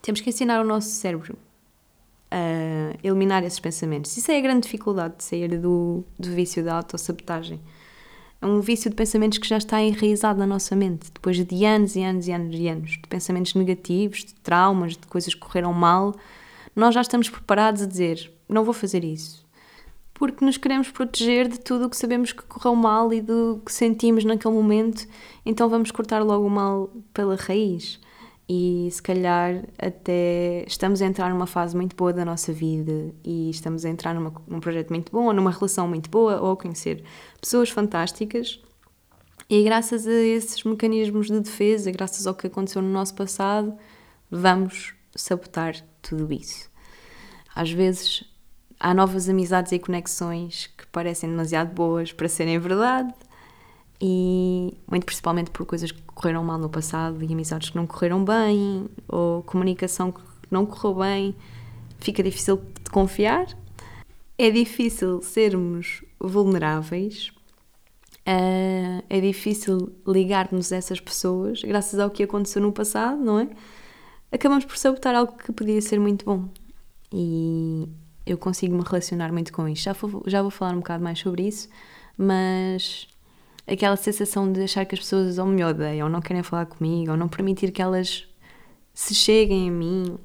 Temos 0.00 0.20
que 0.20 0.30
ensinar 0.30 0.60
o 0.60 0.64
nosso 0.64 0.88
cérebro 0.90 1.36
a 2.30 2.96
eliminar 3.02 3.42
esses 3.44 3.60
pensamentos. 3.60 4.16
Isso 4.16 4.30
é 4.30 4.38
a 4.38 4.40
grande 4.40 4.62
dificuldade 4.62 5.16
de 5.18 5.24
sair 5.24 5.58
do, 5.58 6.04
do 6.18 6.30
vício 6.30 6.62
da 6.64 6.76
autossabotagem. 6.76 7.60
É 8.40 8.46
um 8.46 8.60
vício 8.60 8.88
de 8.88 8.94
pensamentos 8.94 9.38
que 9.38 9.48
já 9.48 9.56
está 9.56 9.82
enraizado 9.82 10.38
na 10.38 10.46
nossa 10.46 10.76
mente, 10.76 11.10
depois 11.12 11.44
de 11.44 11.64
anos 11.64 11.96
e 11.96 12.02
anos 12.02 12.28
e 12.28 12.32
anos 12.32 12.54
e 12.56 12.68
anos, 12.68 12.90
de 12.92 13.08
pensamentos 13.08 13.54
negativos, 13.54 14.24
de 14.24 14.34
traumas, 14.34 14.92
de 14.92 15.06
coisas 15.08 15.34
que 15.34 15.40
correram 15.40 15.72
mal, 15.72 16.14
nós 16.76 16.94
já 16.94 17.00
estamos 17.00 17.28
preparados 17.28 17.82
a 17.82 17.86
dizer: 17.86 18.30
não 18.48 18.64
vou 18.64 18.74
fazer 18.74 19.02
isso. 19.02 19.44
Porque 20.14 20.44
nos 20.44 20.56
queremos 20.56 20.90
proteger 20.90 21.48
de 21.48 21.58
tudo 21.58 21.86
o 21.86 21.90
que 21.90 21.96
sabemos 21.96 22.32
que 22.32 22.42
correu 22.42 22.74
mal 22.74 23.12
e 23.12 23.20
do 23.20 23.60
que 23.64 23.72
sentimos 23.72 24.24
naquele 24.24 24.54
momento, 24.54 25.06
então 25.46 25.68
vamos 25.68 25.90
cortar 25.90 26.22
logo 26.22 26.46
o 26.46 26.50
mal 26.50 26.90
pela 27.12 27.36
raiz 27.36 28.00
e 28.48 28.88
se 28.90 29.02
calhar 29.02 29.62
até 29.78 30.64
estamos 30.66 31.02
a 31.02 31.06
entrar 31.06 31.28
numa 31.28 31.46
fase 31.46 31.76
muito 31.76 31.94
boa 31.94 32.14
da 32.14 32.24
nossa 32.24 32.50
vida 32.50 33.12
e 33.22 33.50
estamos 33.50 33.84
a 33.84 33.90
entrar 33.90 34.14
numa, 34.14 34.32
num 34.46 34.58
projeto 34.58 34.88
muito 34.88 35.12
bom, 35.12 35.26
ou 35.26 35.34
numa 35.34 35.50
relação 35.50 35.86
muito 35.86 36.08
boa, 36.08 36.40
ou 36.40 36.52
a 36.52 36.56
conhecer 36.56 37.04
pessoas 37.38 37.68
fantásticas. 37.68 38.58
E 39.50 39.62
graças 39.62 40.06
a 40.06 40.12
esses 40.12 40.64
mecanismos 40.64 41.26
de 41.26 41.40
defesa, 41.40 41.90
graças 41.90 42.26
ao 42.26 42.34
que 42.34 42.46
aconteceu 42.46 42.80
no 42.80 42.88
nosso 42.88 43.14
passado, 43.14 43.76
vamos 44.30 44.94
sabotar 45.14 45.74
tudo 46.00 46.32
isso. 46.32 46.70
Às 47.54 47.70
vezes 47.70 48.24
há 48.80 48.94
novas 48.94 49.28
amizades 49.28 49.72
e 49.72 49.78
conexões 49.78 50.68
que 50.68 50.86
parecem 50.86 51.28
demasiado 51.28 51.74
boas 51.74 52.12
para 52.12 52.28
serem 52.28 52.58
verdade, 52.58 53.12
e 54.00 54.74
muito 54.90 55.04
principalmente 55.04 55.50
por 55.50 55.66
coisas 55.66 55.90
que 55.90 56.00
correram 56.02 56.44
mal 56.44 56.58
no 56.58 56.68
passado 56.68 57.22
e 57.22 57.32
amizades 57.32 57.70
que 57.70 57.76
não 57.76 57.86
correram 57.86 58.24
bem 58.24 58.88
ou 59.08 59.42
comunicação 59.42 60.12
que 60.12 60.20
não 60.50 60.64
correu 60.64 60.94
bem, 60.94 61.36
fica 61.98 62.22
difícil 62.22 62.56
de 62.56 62.90
confiar. 62.90 63.46
É 64.36 64.50
difícil 64.50 65.20
sermos 65.20 66.04
vulneráveis, 66.20 67.32
uh, 68.20 69.02
é 69.10 69.20
difícil 69.20 69.92
ligar-nos 70.06 70.72
a 70.72 70.76
essas 70.76 71.00
pessoas, 71.00 71.62
graças 71.62 71.98
ao 71.98 72.08
que 72.08 72.22
aconteceu 72.22 72.62
no 72.62 72.72
passado, 72.72 73.20
não 73.20 73.40
é? 73.40 73.48
Acabamos 74.30 74.64
por 74.64 74.76
sabotar 74.76 75.14
algo 75.14 75.36
que 75.36 75.50
podia 75.50 75.80
ser 75.80 75.98
muito 75.98 76.24
bom 76.24 76.48
e 77.12 77.88
eu 78.26 78.36
consigo 78.36 78.76
me 78.76 78.82
relacionar 78.82 79.32
muito 79.32 79.52
com 79.52 79.66
isso. 79.66 79.82
Já 79.82 79.92
vou, 79.92 80.22
já 80.26 80.42
vou 80.42 80.50
falar 80.50 80.72
um 80.72 80.78
bocado 80.78 81.02
mais 81.02 81.18
sobre 81.18 81.48
isso, 81.48 81.68
mas 82.16 83.08
aquela 83.68 83.96
sensação 83.96 84.50
de 84.50 84.62
achar 84.62 84.84
que 84.86 84.94
as 84.94 85.00
pessoas 85.00 85.38
ou 85.38 85.46
me 85.46 85.62
odeiam, 85.62 86.06
ou 86.06 86.12
não 86.12 86.20
querem 86.20 86.42
falar 86.42 86.66
comigo, 86.66 87.12
ou 87.12 87.16
não 87.16 87.28
permitir 87.28 87.70
que 87.70 87.82
elas 87.82 88.26
se 88.94 89.14
cheguem 89.14 89.68
a 89.68 89.72
mim 89.72 90.18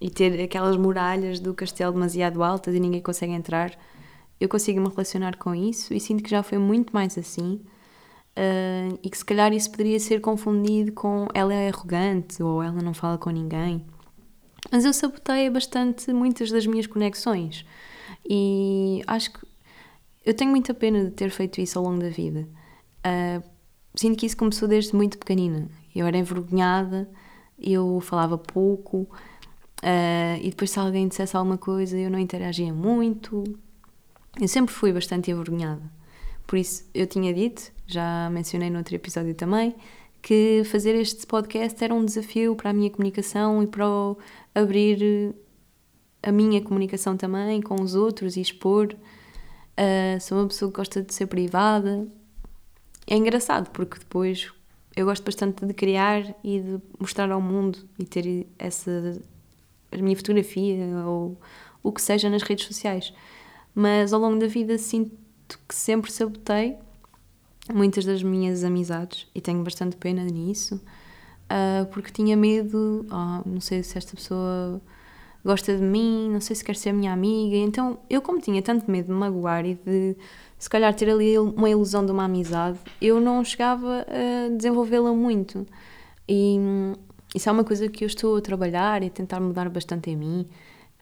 e 0.00 0.10
ter 0.10 0.42
aquelas 0.42 0.76
muralhas 0.76 1.40
do 1.40 1.54
castelo 1.54 1.92
demasiado 1.92 2.42
altas 2.42 2.74
e 2.74 2.80
ninguém 2.80 3.00
consegue 3.00 3.32
entrar. 3.32 3.72
Eu 4.40 4.48
consigo 4.48 4.80
me 4.80 4.88
relacionar 4.88 5.36
com 5.36 5.54
isso 5.54 5.94
e 5.94 6.00
sinto 6.00 6.22
que 6.22 6.30
já 6.30 6.42
foi 6.42 6.58
muito 6.58 6.92
mais 6.92 7.16
assim. 7.16 7.60
Uh, 8.30 8.98
e 9.02 9.10
que 9.10 9.18
se 9.18 9.24
calhar 9.24 9.52
isso 9.52 9.70
poderia 9.70 9.98
ser 9.98 10.20
confundido 10.20 10.92
com 10.92 11.26
ela 11.34 11.52
é 11.52 11.68
arrogante 11.68 12.42
ou 12.42 12.62
ela 12.62 12.80
não 12.80 12.94
fala 12.94 13.18
com 13.18 13.28
ninguém. 13.30 13.84
Mas 14.70 14.84
eu 14.84 14.92
sabotei 14.92 15.50
bastante 15.50 16.12
muitas 16.12 16.50
das 16.50 16.66
minhas 16.66 16.86
conexões 16.86 17.66
e 18.28 19.02
acho 19.06 19.32
que 19.32 19.40
eu 20.24 20.34
tenho 20.34 20.50
muita 20.50 20.72
pena 20.72 21.04
de 21.04 21.10
ter 21.10 21.30
feito 21.30 21.60
isso 21.60 21.78
ao 21.78 21.84
longo 21.84 22.00
da 22.00 22.08
vida. 22.08 22.46
Uh, 23.04 23.42
sinto 23.94 24.18
que 24.18 24.26
isso 24.26 24.36
começou 24.36 24.68
desde 24.68 24.94
muito 24.94 25.18
pequenina. 25.18 25.68
Eu 25.94 26.06
era 26.06 26.16
envergonhada, 26.16 27.08
eu 27.58 28.00
falava 28.00 28.38
pouco, 28.38 29.08
uh, 29.82 30.38
e 30.40 30.50
depois 30.50 30.70
se 30.70 30.78
alguém 30.78 31.08
dissesse 31.08 31.36
alguma 31.36 31.58
coisa 31.58 31.98
eu 31.98 32.10
não 32.10 32.18
interagia 32.18 32.72
muito. 32.72 33.44
Eu 34.40 34.48
sempre 34.48 34.74
fui 34.74 34.92
bastante 34.92 35.30
envergonhada. 35.30 35.82
Por 36.46 36.58
isso 36.58 36.88
eu 36.94 37.06
tinha 37.06 37.32
dito, 37.32 37.72
já 37.86 38.28
mencionei 38.30 38.70
no 38.70 38.78
outro 38.78 38.94
episódio 38.94 39.34
também, 39.34 39.74
que 40.22 40.62
fazer 40.64 40.94
este 40.94 41.26
podcast 41.26 41.82
era 41.82 41.94
um 41.94 42.04
desafio 42.04 42.54
para 42.54 42.70
a 42.70 42.72
minha 42.72 42.90
comunicação 42.90 43.62
e 43.62 43.66
para 43.66 43.84
abrir 44.54 45.34
a 46.22 46.30
minha 46.30 46.60
comunicação 46.60 47.16
também 47.16 47.60
com 47.62 47.80
os 47.80 47.94
outros 47.94 48.36
e 48.36 48.40
expor. 48.40 48.94
Uh, 49.72 50.20
sou 50.20 50.38
uma 50.38 50.46
pessoa 50.46 50.70
que 50.70 50.76
gosta 50.76 51.02
de 51.02 51.14
ser 51.14 51.26
privada, 51.26 52.06
é 53.10 53.16
engraçado 53.16 53.68
porque 53.70 53.98
depois 53.98 54.50
eu 54.96 55.04
gosto 55.04 55.24
bastante 55.24 55.66
de 55.66 55.74
criar 55.74 56.22
e 56.42 56.60
de 56.60 56.80
mostrar 56.98 57.30
ao 57.30 57.40
mundo 57.40 57.78
e 57.98 58.04
ter 58.04 58.46
essa 58.58 59.20
a 59.92 59.96
minha 59.96 60.16
fotografia 60.16 60.86
ou 61.04 61.36
o 61.82 61.90
que 61.90 62.00
seja 62.00 62.30
nas 62.30 62.42
redes 62.42 62.66
sociais. 62.66 63.12
Mas 63.74 64.12
ao 64.12 64.20
longo 64.20 64.38
da 64.38 64.46
vida 64.46 64.78
sinto 64.78 65.12
que 65.68 65.74
sempre 65.74 66.12
sabotei 66.12 66.76
muitas 67.74 68.04
das 68.04 68.22
minhas 68.22 68.62
amizades 68.62 69.26
e 69.34 69.40
tenho 69.40 69.62
bastante 69.62 69.96
pena 69.96 70.24
nisso 70.24 70.80
uh, 71.50 71.86
porque 71.86 72.12
tinha 72.12 72.36
medo, 72.36 73.06
oh, 73.10 73.48
não 73.48 73.60
sei 73.60 73.82
se 73.82 73.98
esta 73.98 74.14
pessoa 74.14 74.80
gosta 75.44 75.76
de 75.76 75.82
mim, 75.82 76.30
não 76.30 76.40
sei 76.40 76.54
se 76.54 76.64
quer 76.64 76.76
ser 76.76 76.92
minha 76.92 77.12
amiga. 77.12 77.56
Então 77.56 77.98
eu, 78.08 78.22
como 78.22 78.40
tinha 78.40 78.62
tanto 78.62 78.90
medo 78.90 79.06
de 79.06 79.12
magoar 79.12 79.66
e 79.66 79.74
de 79.74 80.16
se 80.60 80.68
calhar 80.68 80.94
ter 80.94 81.08
ali 81.08 81.38
uma 81.38 81.70
ilusão 81.70 82.04
de 82.04 82.12
uma 82.12 82.24
amizade, 82.24 82.78
eu 83.00 83.18
não 83.18 83.42
chegava 83.42 84.06
a 84.06 84.54
desenvolvê-la 84.54 85.10
muito. 85.14 85.66
E 86.28 86.58
isso 87.34 87.48
é 87.48 87.52
uma 87.52 87.64
coisa 87.64 87.88
que 87.88 88.04
eu 88.04 88.06
estou 88.06 88.36
a 88.36 88.42
trabalhar 88.42 89.02
e 89.02 89.06
a 89.06 89.10
tentar 89.10 89.40
mudar 89.40 89.70
bastante 89.70 90.10
em 90.10 90.16
mim. 90.16 90.46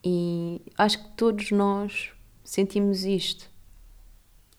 E 0.01 0.61
acho 0.77 1.03
que 1.03 1.09
todos 1.09 1.51
nós 1.51 2.11
sentimos 2.41 3.03
isto 3.03 3.51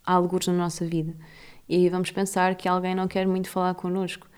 há 0.05 0.13
alguns 0.13 0.47
na 0.47 0.53
nossa 0.53 0.85
vida. 0.85 1.17
E 1.67 1.89
vamos 1.89 2.11
pensar 2.11 2.55
que 2.55 2.69
alguém 2.69 2.95
não 2.95 3.09
quer 3.09 3.27
muito 3.27 3.49
falar 3.49 3.75
connosco. 3.75 4.29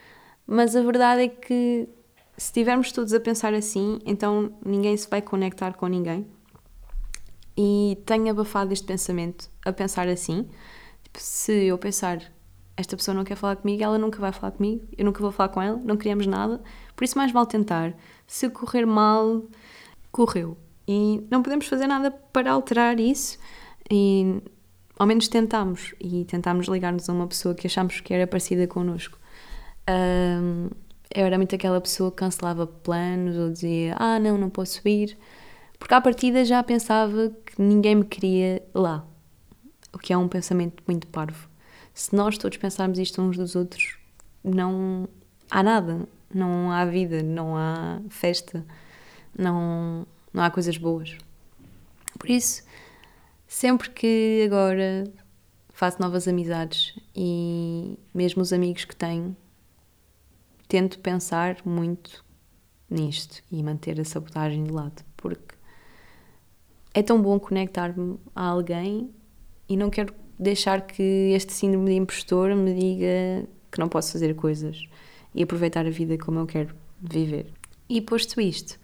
Mas 0.47 0.77
a 0.77 0.83
verdade 0.83 1.23
é 1.23 1.29
que 1.29 1.89
se 2.37 2.47
estivermos 2.47 2.93
todos 2.93 3.13
a 3.13 3.19
pensar 3.19 3.53
assim, 3.53 3.99
então 4.07 4.53
ninguém 4.65 4.97
se 4.97 5.11
vai 5.11 5.21
conectar 5.21 5.75
com 5.75 5.89
ninguém 5.89 6.25
e 7.57 7.99
tenho 8.07 8.31
abafado 8.31 8.73
este 8.73 8.87
pensamento 8.87 9.51
a 9.65 9.73
pensar 9.73 10.09
assim. 10.09 10.49
Tipo, 11.03 11.19
se 11.21 11.65
eu 11.65 11.79
pensar, 11.79 12.23
esta 12.77 12.97
pessoa 12.97 13.15
não 13.15 13.25
quer 13.25 13.37
falar 13.37 13.57
comigo, 13.57 13.83
ela 13.83 13.99
nunca 13.99 14.19
vai 14.19 14.33
falar 14.33 14.53
comigo, 14.53 14.87
eu 14.97 15.05
nunca 15.05 15.21
vou 15.21 15.31
falar 15.31 15.51
com 15.51 15.61
ela, 15.61 15.81
não 15.85 15.97
queríamos 15.97 16.27
nada, 16.27 16.61
por 16.97 17.05
isso 17.05 17.17
mais 17.19 17.33
vale 17.33 17.47
tentar. 17.47 17.95
Se 18.27 18.49
correr 18.49 18.87
mal, 18.87 19.43
correu. 20.11 20.57
E 20.87 21.27
não 21.31 21.43
podemos 21.43 21.67
fazer 21.67 21.87
nada 21.87 22.11
para 22.11 22.51
alterar 22.51 22.99
isso 22.99 23.39
e 23.91 24.43
ao 24.99 25.07
menos 25.07 25.29
tentamos 25.29 25.95
e 26.01 26.25
tentámos 26.25 26.67
ligar-nos 26.67 27.09
a 27.09 27.13
uma 27.13 27.27
pessoa 27.27 27.55
que 27.55 27.67
achamos 27.67 28.01
que 28.01 28.13
era 28.13 28.27
parecida 28.27 28.67
connosco. 28.67 29.19
Um, 29.89 30.69
eu 31.15 31.27
era 31.27 31.37
muito 31.37 31.55
aquela 31.55 31.81
pessoa 31.81 32.11
que 32.11 32.17
cancelava 32.17 32.67
planos 32.67 33.37
ou 33.37 33.51
dizia, 33.51 33.95
ah 33.99 34.19
não, 34.19 34.39
não 34.39 34.49
posso 34.49 34.87
ir 34.89 35.17
porque 35.83 35.95
à 35.95 36.01
partida 36.01 36.45
já 36.45 36.63
pensava 36.63 37.33
que 37.45 37.61
ninguém 37.61 37.97
me 37.97 38.05
queria 38.05 38.63
lá, 38.73 39.05
o 39.93 39.99
que 39.99 40.13
é 40.13 40.17
um 40.17 40.29
pensamento 40.29 40.81
muito 40.87 41.09
parvo. 41.09 41.49
Se 41.93 42.15
nós 42.15 42.39
todos 42.39 42.57
pensarmos 42.57 43.01
isto 43.01 43.21
uns 43.21 43.37
dos 43.37 43.57
outros, 43.57 43.99
não 44.45 45.09
há 45.51 45.61
nada, 45.61 46.07
não 46.33 46.71
há 46.71 46.85
vida, 46.85 47.21
não 47.21 47.57
há 47.57 48.01
festa, 48.09 48.65
não, 49.37 50.07
não 50.33 50.45
há 50.45 50.53
coisas 50.53 50.79
boas. 50.79 51.19
Por 52.17 52.31
isso, 52.31 52.63
sempre 53.49 53.91
que 53.91 54.45
agora 54.47 55.13
faço 55.71 56.01
novas 56.01 56.29
amizades 56.29 56.97
e 57.13 57.99
mesmo 58.15 58.41
os 58.41 58.53
amigos 58.53 58.85
que 58.85 58.95
tenho, 58.95 59.37
tento 60.69 61.01
pensar 61.01 61.57
muito 61.65 62.25
nisto 62.89 63.43
e 63.51 63.61
manter 63.65 64.01
a 64.01 64.05
sabotagem 64.05 64.63
de 64.63 64.71
lado, 64.71 65.03
porque 65.17 65.61
é 66.95 67.03
tão 67.03 67.21
bom 67.21 67.39
conectar-me 67.39 68.17
a 68.35 68.45
alguém 68.45 69.11
e 69.69 69.77
não 69.77 69.91
quero 69.91 70.15
deixar 70.39 70.83
que 70.83 71.33
este 71.35 71.53
síndrome 71.53 71.87
de 71.87 71.97
impostor 71.97 72.55
me 72.55 72.75
diga 72.75 73.49
que 73.71 73.79
não 73.79 73.89
posso 73.89 74.13
fazer 74.13 74.35
coisas 74.35 74.85
e 75.35 75.43
aproveitar 75.43 75.87
a 75.87 75.91
vida 75.91 76.19
como 76.19 76.41
eu 76.41 76.47
quero 76.47 76.75
viver. 77.01 77.47
E 77.89 78.01
posto 78.01 78.41
isto, 78.41 78.79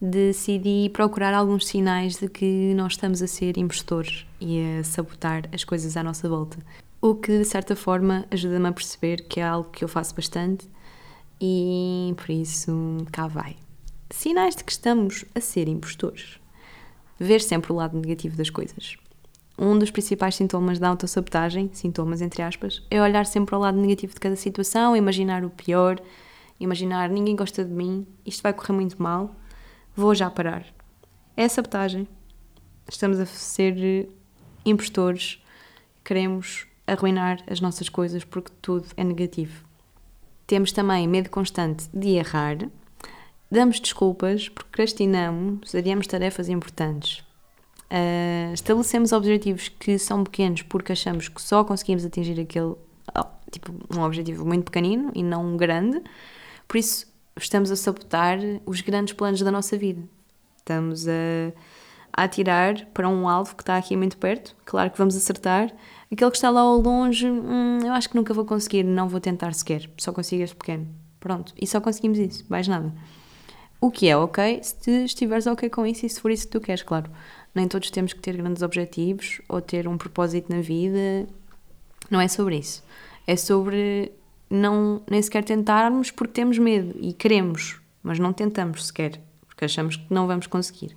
decidi 0.00 0.90
procurar 0.92 1.32
alguns 1.32 1.66
sinais 1.66 2.16
de 2.16 2.28
que 2.28 2.74
nós 2.74 2.92
estamos 2.92 3.22
a 3.22 3.26
ser 3.26 3.56
impostores 3.56 4.26
e 4.40 4.78
a 4.78 4.84
sabotar 4.84 5.48
as 5.52 5.64
coisas 5.64 5.96
à 5.96 6.02
nossa 6.02 6.28
volta. 6.28 6.58
O 7.00 7.14
que, 7.14 7.38
de 7.38 7.44
certa 7.44 7.74
forma, 7.74 8.26
ajuda-me 8.30 8.68
a 8.68 8.72
perceber 8.72 9.22
que 9.28 9.40
é 9.40 9.44
algo 9.44 9.70
que 9.70 9.84
eu 9.84 9.88
faço 9.88 10.14
bastante 10.14 10.68
e 11.40 12.12
por 12.16 12.30
isso 12.30 13.06
cá 13.12 13.26
vai. 13.26 13.56
Sinais 14.10 14.56
de 14.56 14.64
que 14.64 14.72
estamos 14.72 15.24
a 15.34 15.40
ser 15.40 15.68
impostores 15.68 16.38
ver 17.18 17.40
sempre 17.40 17.72
o 17.72 17.76
lado 17.76 17.98
negativo 17.98 18.36
das 18.36 18.50
coisas. 18.50 18.96
Um 19.58 19.78
dos 19.78 19.90
principais 19.90 20.34
sintomas 20.34 20.78
da 20.78 20.88
autossabotagem, 20.88 21.70
sintomas 21.72 22.20
entre 22.20 22.42
aspas, 22.42 22.82
é 22.90 23.00
olhar 23.00 23.24
sempre 23.24 23.54
ao 23.54 23.60
lado 23.60 23.80
negativo 23.80 24.12
de 24.12 24.20
cada 24.20 24.36
situação, 24.36 24.94
imaginar 24.94 25.44
o 25.44 25.50
pior, 25.50 25.98
imaginar 26.60 27.08
ninguém 27.08 27.34
gosta 27.34 27.64
de 27.64 27.72
mim, 27.72 28.06
isto 28.24 28.42
vai 28.42 28.52
correr 28.52 28.74
muito 28.74 29.02
mal, 29.02 29.34
vou 29.94 30.14
já 30.14 30.30
parar. 30.30 30.66
É 31.36 31.48
sabotagem. 31.48 32.06
Estamos 32.88 33.18
a 33.18 33.26
ser 33.26 34.08
impostores, 34.64 35.42
queremos 36.04 36.66
arruinar 36.86 37.42
as 37.46 37.60
nossas 37.60 37.88
coisas 37.88 38.24
porque 38.24 38.52
tudo 38.60 38.86
é 38.96 39.02
negativo. 39.02 39.64
Temos 40.46 40.70
também 40.70 41.08
medo 41.08 41.30
constante 41.30 41.88
de 41.92 42.10
errar, 42.10 42.58
damos 43.50 43.80
desculpas, 43.80 44.48
procrastinamos, 44.48 45.74
adiamos 45.74 46.06
tarefas 46.06 46.48
importantes. 46.48 47.24
Uh, 47.90 48.52
estabelecemos 48.52 49.12
objetivos 49.12 49.68
que 49.68 49.96
são 49.98 50.24
pequenos 50.24 50.62
porque 50.62 50.92
achamos 50.92 51.28
que 51.28 51.40
só 51.40 51.62
conseguimos 51.62 52.04
atingir 52.04 52.40
aquele, 52.40 52.74
oh, 53.16 53.24
tipo, 53.50 53.72
um 53.96 54.02
objetivo 54.02 54.44
muito 54.44 54.64
pequenino 54.64 55.12
e 55.14 55.22
não 55.22 55.46
um 55.46 55.56
grande. 55.56 56.02
Por 56.66 56.78
isso, 56.78 57.06
estamos 57.36 57.70
a 57.70 57.76
sabotar 57.76 58.38
os 58.64 58.80
grandes 58.80 59.14
planos 59.14 59.40
da 59.40 59.52
nossa 59.52 59.78
vida. 59.78 60.02
Estamos 60.58 61.06
a, 61.06 61.52
a 62.12 62.24
atirar 62.24 62.86
para 62.86 63.08
um 63.08 63.28
alvo 63.28 63.54
que 63.54 63.62
está 63.62 63.76
aqui 63.76 63.96
muito 63.96 64.16
perto. 64.16 64.56
Claro 64.64 64.90
que 64.90 64.98
vamos 64.98 65.16
acertar. 65.16 65.72
Aquele 66.10 66.30
que 66.30 66.36
está 66.36 66.50
lá 66.50 66.62
ao 66.62 66.80
longe, 66.80 67.28
hum, 67.30 67.78
eu 67.84 67.92
acho 67.92 68.08
que 68.08 68.16
nunca 68.16 68.34
vou 68.34 68.44
conseguir, 68.44 68.82
não 68.82 69.08
vou 69.08 69.20
tentar 69.20 69.54
sequer. 69.54 69.88
Só 69.96 70.12
consigo 70.12 70.42
este 70.42 70.56
pequeno. 70.56 70.88
Pronto. 71.20 71.52
E 71.60 71.66
só 71.68 71.80
conseguimos 71.80 72.18
isso, 72.18 72.44
mais 72.48 72.66
nada. 72.66 72.92
O 73.86 73.90
que 73.92 74.08
é 74.08 74.16
ok 74.16 74.58
se 74.64 75.04
estiveres 75.04 75.46
ok 75.46 75.70
com 75.70 75.86
isso 75.86 76.04
e 76.04 76.08
se 76.08 76.20
for 76.20 76.32
isso 76.32 76.46
que 76.46 76.50
tu 76.50 76.60
queres, 76.60 76.82
claro. 76.82 77.08
Nem 77.54 77.68
todos 77.68 77.88
temos 77.88 78.12
que 78.12 78.18
ter 78.18 78.36
grandes 78.36 78.60
objetivos 78.60 79.40
ou 79.48 79.60
ter 79.60 79.86
um 79.86 79.96
propósito 79.96 80.52
na 80.52 80.60
vida. 80.60 81.28
Não 82.10 82.20
é 82.20 82.26
sobre 82.26 82.56
isso. 82.56 82.82
É 83.28 83.36
sobre 83.36 84.10
não 84.50 85.00
nem 85.08 85.22
sequer 85.22 85.44
tentarmos 85.44 86.10
porque 86.10 86.32
temos 86.32 86.58
medo 86.58 86.96
e 87.00 87.12
queremos, 87.12 87.80
mas 88.02 88.18
não 88.18 88.32
tentamos 88.32 88.86
sequer, 88.86 89.20
porque 89.46 89.66
achamos 89.66 89.94
que 89.94 90.12
não 90.12 90.26
vamos 90.26 90.48
conseguir. 90.48 90.96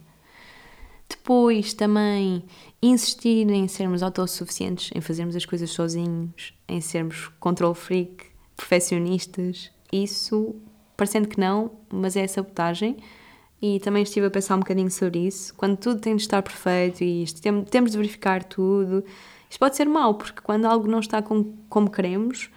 Depois 1.08 1.76
também 1.76 2.44
insistir 2.82 3.48
em 3.52 3.68
sermos 3.68 4.02
autossuficientes, 4.02 4.90
em 4.96 5.00
fazermos 5.00 5.36
as 5.36 5.46
coisas 5.46 5.70
sozinhos, 5.70 6.56
em 6.68 6.82
sermos 6.82 7.28
control 7.40 7.76
freak, 7.76 8.26
perfeccionistas. 8.58 9.70
Isso, 9.94 10.56
parecendo 11.00 11.30
que 11.30 11.40
não, 11.40 11.72
mas 11.92 12.18
é 12.18 12.28
sabotagem. 12.28 12.98
E 13.62 13.80
também 13.80 14.04
estive 14.04 14.28
a 14.28 14.30
pensar 14.30 14.56
um 14.56 14.60
bocadinho 14.60 14.92
sobre 14.92 15.20
isso. 15.20 15.54
Quando 15.56 15.78
tudo 15.78 16.00
tem 16.00 16.16
de 16.16 16.22
estar 16.22 16.42
perfeito 16.42 17.04
e 17.04 17.26
temos 17.70 17.92
de 17.92 17.98
verificar 17.98 18.44
tudo, 18.44 19.04
isto 19.50 19.60
pode 19.60 19.76
ser 19.76 19.88
mau, 19.88 20.14
porque 20.14 20.42
quando 20.42 20.66
algo 20.66 20.88
não 20.88 21.00
está 21.00 21.22
com, 21.22 21.54
como 21.70 21.90
queremos, 21.90 22.50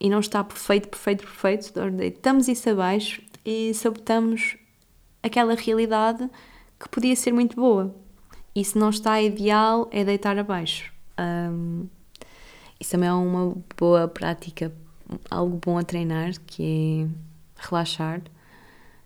e 0.00 0.10
não 0.10 0.18
está 0.18 0.42
perfeito, 0.42 0.88
perfeito, 0.88 1.24
perfeito, 1.24 1.90
deitamos 1.92 2.48
isso 2.48 2.68
abaixo 2.68 3.22
e 3.46 3.72
sabotamos 3.72 4.56
aquela 5.22 5.54
realidade 5.54 6.28
que 6.80 6.88
podia 6.88 7.14
ser 7.14 7.32
muito 7.32 7.54
boa. 7.54 7.94
E 8.54 8.64
se 8.64 8.76
não 8.76 8.90
está 8.90 9.22
ideal, 9.22 9.88
é 9.92 10.02
deitar 10.02 10.36
abaixo. 10.36 10.92
Um, 11.18 11.86
isso 12.80 12.90
também 12.90 13.08
é 13.08 13.12
uma 13.12 13.56
boa 13.78 14.08
prática, 14.08 14.72
algo 15.30 15.60
bom 15.64 15.78
a 15.78 15.84
treinar, 15.84 16.32
que 16.46 17.06
é 17.08 17.31
relaxar, 17.62 18.22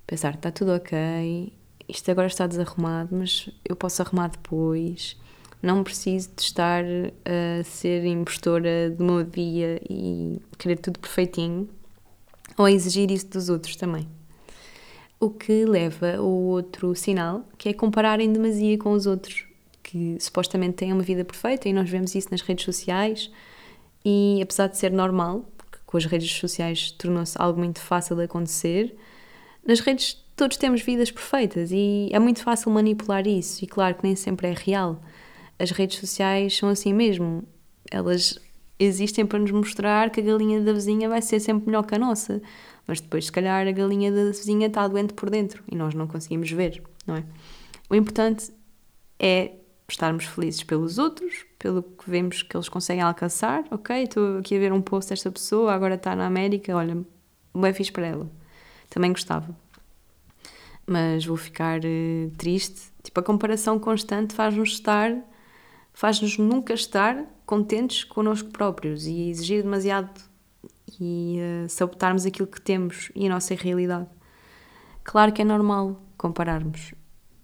pensar, 0.07 0.35
está 0.35 0.51
tudo 0.51 0.73
ok, 0.73 1.53
isto 1.89 2.11
agora 2.11 2.27
está 2.27 2.47
desarrumado, 2.47 3.15
mas 3.17 3.49
eu 3.65 3.77
posso 3.77 4.03
arrumar 4.03 4.29
depois 4.29 5.17
não 5.63 5.83
preciso 5.83 6.31
de 6.37 6.43
estar 6.43 6.85
a 7.25 7.65
ser 7.65 8.05
impostora 8.05 8.91
de 8.91 9.03
uma 9.03 9.25
dia 9.25 9.81
e 9.89 10.41
querer 10.59 10.79
tudo 10.79 10.99
perfeitinho 10.99 11.69
ou 12.57 12.65
a 12.65 12.73
exigir 12.73 13.11
isso 13.11 13.27
dos 13.29 13.49
outros 13.49 13.77
também. 13.77 14.07
O 15.19 15.31
que 15.31 15.65
leva 15.65 16.17
ao 16.17 16.29
outro 16.29 16.95
sinal, 16.95 17.45
que 17.57 17.69
é 17.69 17.73
comparar 17.73 18.21
em 18.21 18.33
demasia 18.33 18.77
com 18.79 18.93
os 18.93 19.07
outros, 19.07 19.45
que 19.83 20.17
supostamente 20.21 20.75
têm 20.75 20.93
uma 20.93 21.03
vida 21.03 21.25
perfeita 21.25 21.69
e 21.69 21.73
nós 21.73 21.89
vemos 21.89 22.15
isso 22.15 22.29
nas 22.31 22.43
redes 22.43 22.65
sociais 22.65 23.31
e 24.05 24.41
apesar 24.43 24.69
de 24.69 24.77
ser 24.77 24.93
normal, 24.93 25.45
com 25.87 25.97
as 25.97 26.05
redes 26.05 26.31
sociais 26.33 26.91
tornou-se 26.91 27.41
algo 27.41 27.59
muito 27.59 27.81
fácil 27.81 28.17
de 28.17 28.25
acontecer, 28.25 28.97
nas 29.65 29.81
redes 29.81 30.23
todos 30.35 30.57
temos 30.57 30.83
vidas 30.83 31.11
perfeitas 31.11 31.71
e 31.73 32.11
é 32.13 32.19
muito 32.19 32.43
fácil 32.43 32.71
manipular 32.71 33.27
isso 33.27 33.65
e 33.65 33.67
claro 33.67 33.95
que 33.95 34.05
nem 34.05 34.15
sempre 34.15 34.49
é 34.49 34.53
real 34.53 35.01
as 35.59 35.71
redes 35.71 35.99
sociais 35.99 36.57
são 36.57 36.69
assim 36.69 36.93
mesmo. 36.93 37.45
Elas 37.91 38.39
existem 38.79 39.25
para 39.25 39.39
nos 39.39 39.51
mostrar 39.51 40.11
que 40.11 40.21
a 40.21 40.23
galinha 40.23 40.61
da 40.61 40.73
vizinha 40.73 41.09
vai 41.09 41.23
ser 41.23 41.41
sempre 41.41 41.67
melhor 41.67 41.85
que 41.85 41.95
a 41.95 41.99
nossa. 41.99 42.43
Mas 42.87 43.01
depois, 43.01 43.27
se 43.27 43.33
calhar, 43.33 43.67
a 43.67 43.73
galinha 43.73 44.13
da 44.13 44.25
vizinha 44.27 44.67
está 44.67 44.87
doente 44.87 45.15
por 45.15 45.31
dentro 45.31 45.65
e 45.71 45.75
nós 45.75 45.95
não 45.95 46.07
conseguimos 46.07 46.51
ver, 46.51 46.83
não 47.07 47.17
é? 47.17 47.25
O 47.89 47.95
importante 47.95 48.53
é 49.19 49.53
estarmos 49.89 50.25
felizes 50.25 50.63
pelos 50.63 50.99
outros, 50.99 51.47
pelo 51.59 51.83
que 51.83 52.11
vemos 52.11 52.43
que 52.43 52.57
eles 52.57 52.69
conseguem 52.69 53.03
alcançar. 53.03 53.65
Ok, 53.71 54.03
estou 54.03 54.39
aqui 54.39 54.57
a 54.57 54.59
ver 54.59 54.73
um 54.73 54.81
post 54.81 55.11
desta 55.11 55.31
pessoa, 55.31 55.73
agora 55.73 55.95
está 55.95 56.17
na 56.17 56.27
América, 56.27 56.75
olha, 56.75 56.99
bem 57.55 57.73
fiz 57.73 57.91
para 57.91 58.07
ela. 58.07 58.31
Também 58.91 59.13
gostava. 59.13 59.57
Mas 60.87 61.25
vou 61.25 61.37
ficar 61.37 61.81
uh, 61.81 62.31
triste. 62.37 62.93
Tipo, 63.03 63.21
a 63.21 63.23
comparação 63.23 63.79
constante 63.79 64.35
faz-nos 64.35 64.71
estar 64.71 65.13
faz-nos 65.93 66.37
nunca 66.37 66.75
estar 66.75 67.25
contentes 67.47 68.05
connosco 68.05 68.51
próprios 68.51 69.07
e 69.07 69.31
exigir 69.31 69.63
demasiado 69.63 70.21
e 71.01 71.39
uh, 71.41 71.69
sabotarmos 71.71 72.27
aquilo 72.27 72.47
que 72.47 72.61
temos 72.61 73.11
e 73.15 73.27
a 73.27 73.31
nossa 73.31 73.55
realidade. 73.55 74.07
Claro 75.03 75.33
que 75.33 75.41
é 75.41 75.45
normal 75.45 76.03
compararmos 76.19 76.93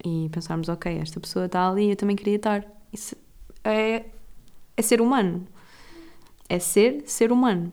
e 0.04 0.28
pensarmos, 0.30 0.68
ok, 0.68 0.98
esta 0.98 1.20
pessoa 1.20 1.46
está 1.46 1.68
ali, 1.68 1.90
eu 1.90 1.96
também 1.96 2.16
queria 2.16 2.36
estar. 2.36 2.66
Isso 2.92 3.16
é, 3.64 4.04
é 4.76 4.82
ser 4.82 5.00
humano. 5.00 5.46
É 6.48 6.58
ser 6.58 7.02
ser 7.06 7.32
humano. 7.32 7.72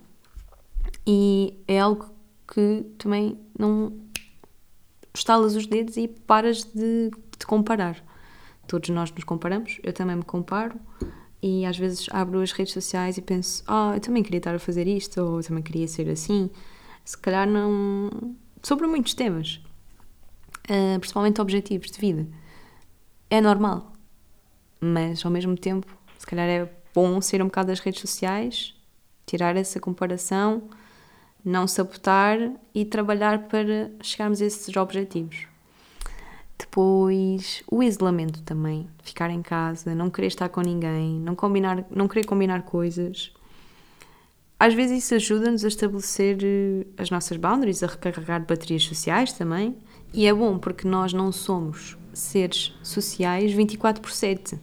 E 1.05 1.57
é 1.67 1.79
algo 1.79 2.09
que 2.47 2.85
também 2.97 3.39
não 3.57 3.93
estalas 5.13 5.55
os 5.55 5.65
dedos 5.65 5.97
e 5.97 6.07
paras 6.07 6.63
de 6.63 7.11
te 7.37 7.45
comparar 7.45 8.03
todos 8.69 8.89
nós 8.89 9.11
nos 9.11 9.23
comparamos, 9.23 9.79
eu 9.83 9.91
também 9.91 10.15
me 10.15 10.23
comparo 10.23 10.79
e 11.41 11.65
às 11.65 11.77
vezes 11.77 12.07
abro 12.11 12.39
as 12.39 12.51
redes 12.51 12.71
sociais 12.71 13.17
e 13.17 13.21
penso, 13.21 13.63
ah, 13.65 13.89
oh, 13.91 13.95
eu 13.95 13.99
também 13.99 14.21
queria 14.21 14.37
estar 14.37 14.53
a 14.53 14.59
fazer 14.59 14.87
isto, 14.87 15.19
ou 15.19 15.39
eu 15.39 15.43
também 15.43 15.63
queria 15.63 15.87
ser 15.87 16.07
assim. 16.09 16.49
Se 17.03 17.17
calhar 17.17 17.49
não. 17.49 18.35
sobre 18.61 18.85
muitos 18.85 19.13
temas, 19.15 19.59
uh, 20.69 20.99
principalmente 20.99 21.41
objetivos 21.41 21.91
de 21.91 21.99
vida. 21.99 22.27
É 23.29 23.41
normal, 23.41 23.93
mas 24.79 25.25
ao 25.25 25.31
mesmo 25.31 25.57
tempo, 25.57 25.87
se 26.17 26.25
calhar 26.25 26.47
é 26.47 26.69
bom 26.93 27.21
ser 27.21 27.41
um 27.41 27.45
bocado 27.45 27.67
das 27.67 27.79
redes 27.79 28.01
sociais, 28.01 28.75
tirar 29.25 29.55
essa 29.55 29.79
comparação, 29.79 30.63
não 31.43 31.67
sabotar 31.67 32.37
e 32.73 32.83
trabalhar 32.83 33.47
para 33.47 33.91
chegarmos 34.01 34.41
a 34.41 34.45
esses 34.45 34.75
objetivos. 34.75 35.47
Depois, 36.57 37.63
o 37.71 37.81
isolamento 37.81 38.41
também, 38.43 38.87
ficar 39.01 39.29
em 39.29 39.41
casa, 39.41 39.95
não 39.95 40.09
querer 40.09 40.27
estar 40.27 40.49
com 40.49 40.61
ninguém, 40.61 41.19
não, 41.19 41.33
combinar, 41.33 41.85
não 41.89 42.07
querer 42.07 42.25
combinar 42.25 42.63
coisas. 42.63 43.31
Às 44.59 44.73
vezes 44.73 45.05
isso 45.05 45.15
ajuda-nos 45.15 45.63
a 45.63 45.69
estabelecer 45.69 46.37
eh, 46.43 46.85
as 46.97 47.09
nossas 47.09 47.37
boundaries, 47.37 47.81
a 47.81 47.87
recarregar 47.87 48.45
baterias 48.45 48.83
sociais 48.83 49.31
também. 49.31 49.77
E 50.13 50.25
é 50.25 50.33
bom 50.33 50.57
porque 50.57 50.87
nós 50.87 51.13
não 51.13 51.31
somos 51.31 51.97
seres 52.13 52.73
sociais 52.83 53.51
24 53.51 54.01
por 54.01 54.11
7. 54.11 54.55
Uh, 54.55 54.59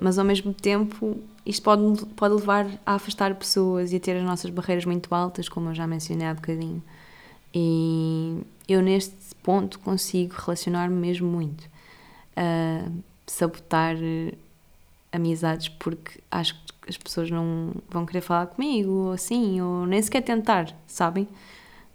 mas 0.00 0.18
ao 0.18 0.24
mesmo 0.24 0.54
tempo 0.54 1.18
isto 1.44 1.62
pode, 1.62 2.06
pode 2.16 2.34
levar 2.34 2.66
a 2.86 2.94
afastar 2.94 3.34
pessoas 3.34 3.92
e 3.92 3.96
a 3.96 4.00
ter 4.00 4.16
as 4.16 4.24
nossas 4.24 4.50
barreiras 4.50 4.84
muito 4.86 5.14
altas, 5.14 5.48
como 5.48 5.70
eu 5.70 5.74
já 5.74 5.86
mencionei 5.86 6.26
há 6.26 6.34
bocadinho. 6.34 6.82
E 7.52 8.38
eu 8.68 8.80
neste 8.80 9.34
ponto 9.42 9.78
consigo 9.78 10.34
relacionar-me 10.36 10.94
mesmo 10.94 11.28
muito. 11.28 11.62
Uh, 12.36 12.90
sabotar 13.26 13.96
amizades 15.12 15.68
porque 15.68 16.20
acho 16.30 16.54
que 16.54 16.90
as 16.90 16.96
pessoas 16.96 17.30
não 17.30 17.72
vão 17.88 18.04
querer 18.04 18.20
falar 18.20 18.46
comigo 18.46 18.90
ou 18.90 19.12
assim, 19.12 19.60
ou 19.60 19.86
nem 19.86 20.02
sequer 20.02 20.22
tentar, 20.22 20.74
sabem? 20.86 21.28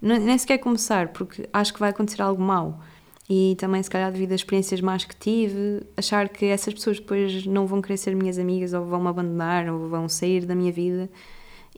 Nem 0.00 0.38
sequer 0.38 0.58
começar, 0.58 1.08
porque 1.08 1.48
acho 1.52 1.74
que 1.74 1.80
vai 1.80 1.90
acontecer 1.90 2.22
algo 2.22 2.42
mau. 2.42 2.80
E 3.28 3.54
também, 3.58 3.82
se 3.82 3.88
calhar, 3.88 4.10
devido 4.10 4.32
a 4.32 4.34
experiências 4.34 4.80
más 4.80 5.04
que 5.04 5.14
tive, 5.14 5.86
achar 5.96 6.28
que 6.28 6.46
essas 6.46 6.74
pessoas 6.74 6.98
depois 6.98 7.46
não 7.46 7.66
vão 7.66 7.80
querer 7.80 7.96
ser 7.96 8.16
minhas 8.16 8.38
amigas, 8.38 8.72
ou 8.72 8.84
vão 8.84 9.00
me 9.00 9.08
abandonar, 9.08 9.68
ou 9.68 9.88
vão 9.88 10.08
sair 10.08 10.46
da 10.46 10.54
minha 10.54 10.72
vida. 10.72 11.08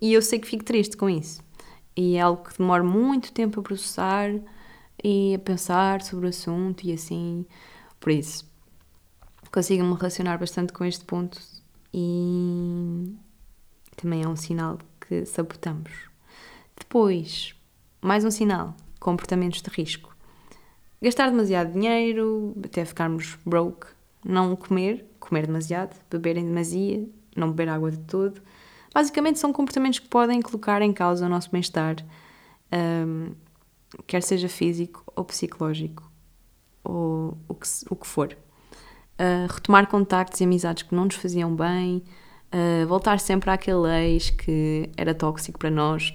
E 0.01 0.15
eu 0.15 0.23
sei 0.23 0.39
que 0.39 0.47
fico 0.47 0.65
triste 0.65 0.97
com 0.97 1.11
isso. 1.11 1.43
E 1.97 2.17
é 2.17 2.21
algo 2.21 2.43
que 2.43 2.57
demora 2.57 2.83
muito 2.83 3.33
tempo 3.33 3.61
a 3.61 3.63
processar 3.63 4.31
e 5.05 5.35
a 5.35 5.39
pensar 5.39 6.01
sobre 6.03 6.27
o 6.27 6.29
assunto 6.31 6.85
e 6.85 6.93
assim. 6.93 7.45
Por 8.01 8.13
isso, 8.13 8.51
consigo 9.53 9.85
me 9.85 9.95
relacionar 9.95 10.39
bastante 10.39 10.73
com 10.73 10.85
este 10.85 11.05
ponto 11.05 11.39
e 11.93 13.15
também 13.97 14.23
é 14.23 14.29
um 14.29 14.37
sinal 14.37 14.79
que 15.01 15.27
sabotamos. 15.27 15.93
Depois, 16.79 17.55
mais 18.03 18.25
um 18.25 18.31
sinal: 18.31 18.75
comportamentos 18.99 19.62
de 19.62 19.71
risco. 19.71 20.15
gastar 21.01 21.31
demasiado 21.31 21.73
dinheiro, 21.73 22.53
até 22.65 22.85
ficarmos 22.85 23.38
broke, 23.47 23.87
não 24.25 24.57
comer, 24.57 25.07
comer 25.21 25.47
demasiado, 25.47 25.97
beber 26.11 26.37
em 26.37 26.45
demasia, 26.45 27.09
não 27.37 27.51
beber 27.51 27.69
água 27.69 27.93
de 27.93 27.99
todo. 27.99 28.43
Basicamente 28.93 29.38
são 29.38 29.53
comportamentos 29.53 30.01
que 30.01 30.09
podem 30.09 30.43
colocar 30.43 30.83
em 30.83 30.93
causa 30.93 31.25
o 31.25 31.29
nosso 31.29 31.51
bem-estar, 31.51 31.97
um, 33.07 33.33
quer 34.07 34.23
seja 34.23 34.49
físico 34.49 35.05
ou 35.15 35.25
psicológico, 35.25 36.11
ou 36.85 37.38
o 37.49 37.55
que, 37.55 37.69
o 37.88 37.97
que 37.97 38.07
for. 38.07 38.37
Uh, 39.15 39.51
retomar 39.51 39.87
contactos 39.87 40.41
e 40.41 40.45
amizades 40.45 40.83
que 40.83 40.95
não 40.95 41.05
nos 41.05 41.15
faziam 41.15 41.55
bem, 41.55 42.03
uh, 42.53 42.87
voltar 42.87 43.21
sempre 43.21 43.51
àquele 43.51 43.88
ex 43.88 44.31
que 44.31 44.91
era 44.97 45.15
tóxico 45.15 45.59
para 45.59 45.71
nós, 45.71 46.12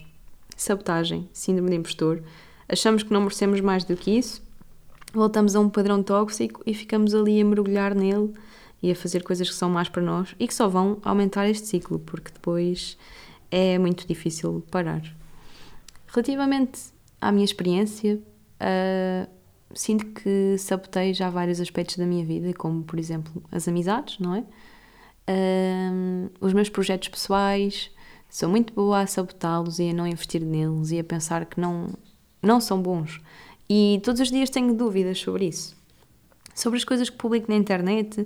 sabotagem, 0.57 1.29
síndrome 1.31 1.69
de 1.69 1.75
impostor. 1.77 2.21
Achamos 2.67 3.03
que 3.03 3.13
não 3.13 3.21
merecemos 3.21 3.61
mais 3.61 3.85
do 3.85 3.95
que 3.95 4.11
isso, 4.11 4.41
voltamos 5.13 5.55
a 5.55 5.59
um 5.59 5.69
padrão 5.69 6.03
tóxico 6.03 6.61
e 6.65 6.73
ficamos 6.73 7.15
ali 7.15 7.39
a 7.39 7.45
mergulhar 7.45 7.95
nele 7.95 8.33
e 8.81 8.91
a 8.91 8.95
fazer 8.95 9.23
coisas 9.23 9.49
que 9.49 9.55
são 9.55 9.69
más 9.69 9.87
para 9.87 10.01
nós 10.01 10.35
e 10.39 10.47
que 10.47 10.53
só 10.53 10.67
vão 10.67 10.97
aumentar 11.03 11.47
este 11.49 11.67
ciclo, 11.67 11.99
porque 11.99 12.31
depois 12.31 12.97
é 13.49 13.77
muito 13.77 14.05
difícil 14.07 14.63
parar. 14.69 15.01
Relativamente 16.07 16.79
à 17.21 17.31
minha 17.31 17.45
experiência, 17.45 18.15
uh, 18.61 19.29
sinto 19.73 20.05
que 20.07 20.57
sabotei 20.57 21.13
já 21.13 21.29
vários 21.29 21.59
aspectos 21.59 21.97
da 21.97 22.05
minha 22.05 22.25
vida, 22.25 22.53
como 22.53 22.83
por 22.83 22.99
exemplo 22.99 23.43
as 23.51 23.67
amizades, 23.67 24.19
não 24.19 24.35
é? 24.35 24.43
Uh, 25.29 26.31
os 26.39 26.53
meus 26.53 26.69
projetos 26.69 27.09
pessoais, 27.09 27.91
sou 28.29 28.49
muito 28.49 28.73
boa 28.73 29.01
a 29.01 29.07
sabotá-los 29.07 29.79
e 29.79 29.89
a 29.89 29.93
não 29.93 30.07
investir 30.07 30.41
neles 30.41 30.91
e 30.91 30.99
a 30.99 31.03
pensar 31.03 31.45
que 31.45 31.59
não, 31.59 31.89
não 32.41 32.59
são 32.59 32.81
bons. 32.81 33.21
E 33.69 33.99
todos 34.03 34.21
os 34.21 34.31
dias 34.31 34.49
tenho 34.49 34.73
dúvidas 34.73 35.19
sobre 35.19 35.45
isso. 35.45 35.75
Sobre 36.55 36.77
as 36.77 36.83
coisas 36.83 37.09
que 37.09 37.17
publico 37.17 37.49
na 37.49 37.57
internet, 37.57 38.25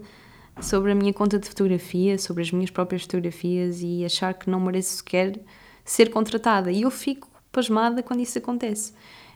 sobre 0.59 0.91
a 0.91 0.95
minha 0.95 1.13
conta 1.13 1.39
de 1.39 1.47
fotografia, 1.47 2.17
sobre 2.17 2.43
as 2.43 2.51
minhas 2.51 2.69
próprias 2.69 3.03
fotografias 3.03 3.81
e 3.81 4.05
achar 4.05 4.33
que 4.33 4.49
não 4.49 4.59
mereço 4.59 4.97
sequer 4.97 5.39
ser 5.83 6.09
contratada. 6.11 6.71
E 6.71 6.83
eu 6.83 6.91
fico 6.91 7.27
pasmada 7.51 8.03
quando 8.03 8.21
isso 8.21 8.37
acontece. 8.37 8.93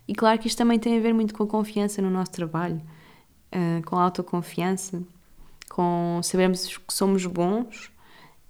E 0.07 0.13
claro 0.13 0.39
que 0.39 0.47
isto 0.47 0.57
também 0.57 0.79
tem 0.79 0.97
a 0.97 1.01
ver 1.01 1.13
muito 1.13 1.33
com 1.33 1.43
a 1.43 1.47
confiança 1.47 2.01
no 2.01 2.09
nosso 2.09 2.31
trabalho, 2.31 2.81
uh, 3.51 3.83
com 3.85 3.97
a 3.97 4.03
autoconfiança, 4.03 5.01
com 5.69 6.19
sabermos 6.23 6.77
que 6.77 6.93
somos 6.93 7.25
bons. 7.25 7.91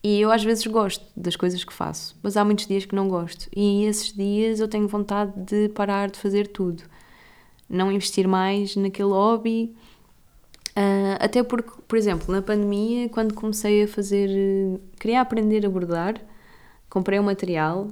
E 0.05 0.21
eu 0.21 0.31
às 0.31 0.43
vezes 0.43 0.67
gosto 0.67 1.03
das 1.17 1.35
coisas 1.35 1.63
que 1.63 1.73
faço, 1.73 2.15
mas 2.21 2.37
há 2.37 2.45
muitos 2.45 2.67
dias 2.67 2.85
que 2.85 2.93
não 2.93 3.07
gosto. 3.07 3.49
E 3.55 3.85
esses 3.85 4.13
dias 4.13 4.59
eu 4.59 4.67
tenho 4.67 4.87
vontade 4.87 5.33
de 5.35 5.67
parar 5.69 6.11
de 6.11 6.19
fazer 6.19 6.45
tudo. 6.45 6.83
Não 7.67 7.91
investir 7.91 8.27
mais 8.27 8.75
naquele 8.75 9.09
hobby. 9.09 9.75
Uh, 10.77 11.17
até 11.19 11.41
porque, 11.41 11.71
por 11.87 11.97
exemplo, 11.97 12.31
na 12.31 12.39
pandemia, 12.39 13.09
quando 13.09 13.33
comecei 13.33 13.81
a 13.81 13.87
fazer. 13.87 14.29
queria 14.99 15.21
aprender 15.21 15.65
a 15.65 15.69
bordar, 15.71 16.21
comprei 16.87 17.17
o 17.17 17.23
um 17.23 17.25
material, 17.25 17.87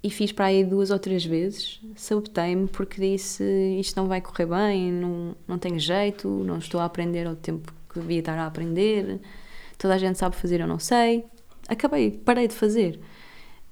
e 0.00 0.10
fiz 0.10 0.30
para 0.30 0.44
aí 0.44 0.62
duas 0.62 0.92
ou 0.92 0.98
três 1.00 1.24
vezes. 1.24 1.80
Sabotei-me 1.96 2.68
porque 2.68 3.00
disse 3.00 3.42
isto 3.80 3.96
não 3.96 4.06
vai 4.06 4.20
correr 4.20 4.46
bem, 4.46 4.92
não, 4.92 5.34
não 5.48 5.58
tenho 5.58 5.80
jeito, 5.80 6.28
não 6.28 6.58
estou 6.58 6.80
a 6.80 6.84
aprender 6.84 7.26
ao 7.26 7.34
tempo 7.34 7.72
que 7.92 7.98
devia 7.98 8.20
estar 8.20 8.38
a 8.38 8.46
aprender, 8.46 9.20
toda 9.76 9.94
a 9.94 9.98
gente 9.98 10.18
sabe 10.18 10.36
fazer, 10.36 10.60
eu 10.60 10.68
não 10.68 10.78
sei. 10.78 11.24
Acabei, 11.68 12.10
parei 12.10 12.48
de 12.48 12.54
fazer. 12.54 13.00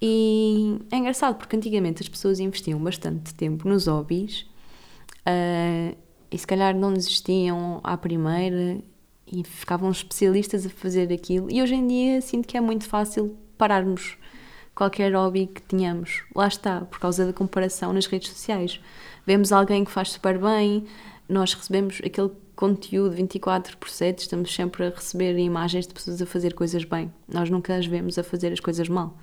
E 0.01 0.79
é 0.91 0.97
engraçado 0.97 1.37
porque 1.37 1.55
antigamente 1.57 2.03
as 2.03 2.09
pessoas 2.09 2.41
investiam 2.41 2.83
bastante 2.83 3.35
tempo 3.35 3.69
nos 3.69 3.87
hobbies 3.87 4.47
uh, 5.27 5.97
e 6.31 6.39
se 6.39 6.47
calhar 6.47 6.75
não 6.75 6.93
desistiam 6.93 7.81
à 7.85 7.97
primeira 7.97 8.81
e 9.27 9.45
ficavam 9.45 9.91
especialistas 9.91 10.65
a 10.65 10.71
fazer 10.71 11.13
aquilo. 11.13 11.51
E 11.51 11.63
hoje 11.63 11.75
em 11.75 11.87
dia 11.87 12.21
sinto 12.23 12.49
que 12.49 12.57
é 12.57 12.61
muito 12.61 12.89
fácil 12.89 13.37
pararmos 13.59 14.17
qualquer 14.75 15.15
hobby 15.15 15.47
que 15.47 15.61
tenhamos. 15.61 16.23
Lá 16.35 16.49
está, 16.49 16.81
por 16.81 16.99
causa 16.99 17.27
da 17.27 17.33
comparação 17.35 17.93
nas 17.93 18.07
redes 18.07 18.31
sociais. 18.31 18.81
Vemos 19.27 19.53
alguém 19.53 19.85
que 19.85 19.91
faz 19.91 20.13
super 20.13 20.39
bem, 20.39 20.87
nós 21.29 21.53
recebemos 21.53 22.01
aquele 22.05 22.31
conteúdo 22.61 23.15
24 23.15 23.79
por 23.79 23.89
7, 23.89 24.19
estamos 24.19 24.55
sempre 24.55 24.87
a 24.87 24.91
receber 24.91 25.39
imagens 25.39 25.87
de 25.87 25.95
pessoas 25.95 26.21
a 26.21 26.27
fazer 26.27 26.53
coisas 26.53 26.85
bem. 26.85 27.11
Nós 27.27 27.49
nunca 27.49 27.75
as 27.75 27.87
vemos 27.87 28.19
a 28.19 28.23
fazer 28.23 28.53
as 28.53 28.61
coisas 28.61 28.87
mal. 28.89 29.17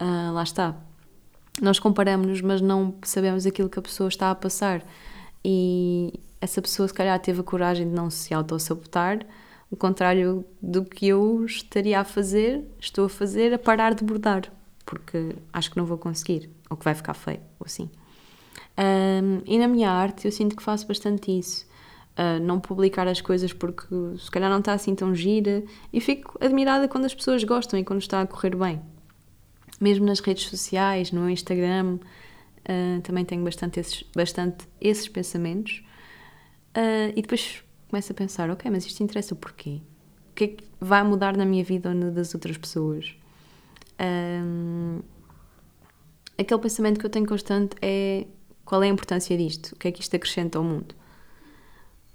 Uh, 0.00 0.32
lá 0.32 0.42
está. 0.42 0.74
Nós 1.62 1.78
comparamos-nos, 1.78 2.40
mas 2.40 2.60
não 2.60 2.94
sabemos 3.04 3.46
aquilo 3.46 3.68
que 3.68 3.78
a 3.78 3.82
pessoa 3.82 4.08
está 4.08 4.30
a 4.30 4.34
passar. 4.34 4.84
E 5.44 6.12
essa 6.40 6.60
pessoa, 6.60 6.88
se 6.88 6.94
calhar, 6.94 7.18
teve 7.20 7.40
a 7.40 7.44
coragem 7.44 7.88
de 7.88 7.94
não 7.94 8.10
se 8.10 8.34
auto-sabotar, 8.34 9.24
o 9.70 9.76
contrário 9.76 10.44
do 10.60 10.84
que 10.84 11.06
eu 11.06 11.44
estaria 11.44 12.00
a 12.00 12.04
fazer, 12.04 12.64
estou 12.80 13.06
a 13.06 13.08
fazer, 13.08 13.54
a 13.54 13.58
parar 13.58 13.94
de 13.94 14.04
bordar 14.04 14.50
porque 14.84 15.34
acho 15.52 15.70
que 15.70 15.76
não 15.76 15.84
vou 15.84 15.98
conseguir, 15.98 16.50
ou 16.68 16.76
que 16.76 16.84
vai 16.84 16.94
ficar 16.94 17.14
feio, 17.14 17.40
ou 17.58 17.66
assim. 17.66 17.90
Um, 18.76 19.40
e 19.46 19.58
na 19.58 19.68
minha 19.68 19.90
arte 19.90 20.26
eu 20.26 20.32
sinto 20.32 20.56
que 20.56 20.62
faço 20.62 20.86
bastante 20.86 21.36
isso. 21.36 21.66
Uh, 22.16 22.40
não 22.40 22.60
publicar 22.60 23.08
as 23.08 23.20
coisas 23.20 23.52
porque 23.52 23.88
se 24.18 24.30
calhar 24.30 24.48
não 24.48 24.60
está 24.60 24.72
assim 24.72 24.94
tão 24.94 25.12
gira 25.12 25.64
e 25.92 26.00
fico 26.00 26.38
admirada 26.40 26.86
quando 26.86 27.06
as 27.06 27.14
pessoas 27.14 27.42
gostam 27.42 27.76
e 27.76 27.82
quando 27.82 28.00
está 28.00 28.20
a 28.20 28.26
correr 28.26 28.54
bem. 28.54 28.80
Mesmo 29.80 30.06
nas 30.06 30.20
redes 30.20 30.46
sociais, 30.46 31.10
no 31.10 31.28
Instagram, 31.28 31.98
uh, 31.98 33.00
também 33.02 33.24
tenho 33.24 33.42
bastante 33.42 33.80
esses, 33.80 34.04
bastante 34.14 34.68
esses 34.80 35.08
pensamentos. 35.08 35.82
Uh, 36.76 37.10
e 37.16 37.22
depois 37.22 37.64
começo 37.88 38.12
a 38.12 38.14
pensar: 38.14 38.48
ok, 38.48 38.70
mas 38.70 38.86
isto 38.86 39.02
interessa 39.02 39.34
porquê? 39.34 39.80
O 40.30 40.34
que 40.34 40.44
é 40.44 40.48
que 40.48 40.64
vai 40.80 41.02
mudar 41.02 41.36
na 41.36 41.44
minha 41.44 41.64
vida 41.64 41.88
ou 41.88 41.94
na 41.94 42.10
das 42.10 42.32
outras 42.32 42.56
pessoas? 42.56 43.16
um, 44.00 45.00
aquele 46.38 46.60
pensamento 46.60 46.98
que 46.98 47.06
eu 47.06 47.10
tenho 47.10 47.26
constante 47.26 47.76
é 47.80 48.26
qual 48.64 48.82
é 48.82 48.86
a 48.86 48.90
importância 48.90 49.36
disto? 49.36 49.72
O 49.72 49.76
que 49.76 49.88
é 49.88 49.92
que 49.92 50.00
isto 50.00 50.14
acrescenta 50.16 50.58
ao 50.58 50.64
mundo? 50.64 50.94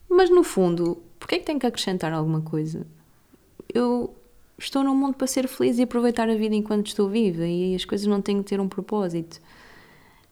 Mas 0.09 0.29
no 0.29 0.43
fundo, 0.43 1.01
porquê 1.19 1.35
é 1.35 1.39
que 1.39 1.45
tenho 1.45 1.59
que 1.59 1.67
acrescentar 1.67 2.11
alguma 2.11 2.41
coisa? 2.41 2.85
Eu 3.73 4.15
estou 4.57 4.83
num 4.83 4.95
mundo 4.95 5.15
para 5.15 5.27
ser 5.27 5.47
feliz 5.47 5.77
e 5.77 5.83
aproveitar 5.83 6.29
a 6.29 6.35
vida 6.35 6.55
enquanto 6.55 6.87
estou 6.87 7.07
viva 7.07 7.45
e 7.45 7.75
as 7.75 7.85
coisas 7.85 8.07
não 8.07 8.21
têm 8.21 8.41
que 8.41 8.49
ter 8.49 8.59
um 8.59 8.67
propósito. 8.67 9.39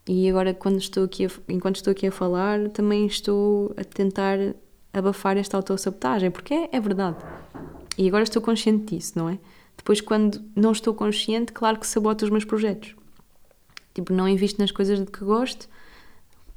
E 0.07 0.29
agora, 0.29 0.53
quando 0.53 0.77
estou 0.77 1.03
aqui 1.03 1.25
a, 1.25 1.29
enquanto 1.49 1.75
estou 1.75 1.91
aqui 1.91 2.07
a 2.07 2.11
falar, 2.11 2.69
também 2.69 3.05
estou 3.05 3.73
a 3.77 3.83
tentar 3.83 4.37
abafar 4.93 5.37
esta 5.37 5.57
autossabotagem, 5.57 6.31
porque 6.31 6.53
é, 6.53 6.69
é 6.71 6.79
verdade. 6.79 7.17
E 7.97 8.07
agora 8.07 8.23
estou 8.23 8.41
consciente 8.41 8.95
disso, 8.95 9.13
não 9.15 9.29
é? 9.29 9.37
Depois, 9.75 10.01
quando 10.01 10.41
não 10.55 10.71
estou 10.71 10.93
consciente, 10.93 11.51
claro 11.51 11.77
que 11.77 11.85
saboto 11.85 12.25
os 12.25 12.31
meus 12.31 12.45
projetos. 12.45 12.95
Tipo, 13.93 14.13
não 14.13 14.27
invisto 14.27 14.61
nas 14.61 14.71
coisas 14.71 14.99
de 14.99 15.05
que 15.05 15.23
gosto, 15.23 15.67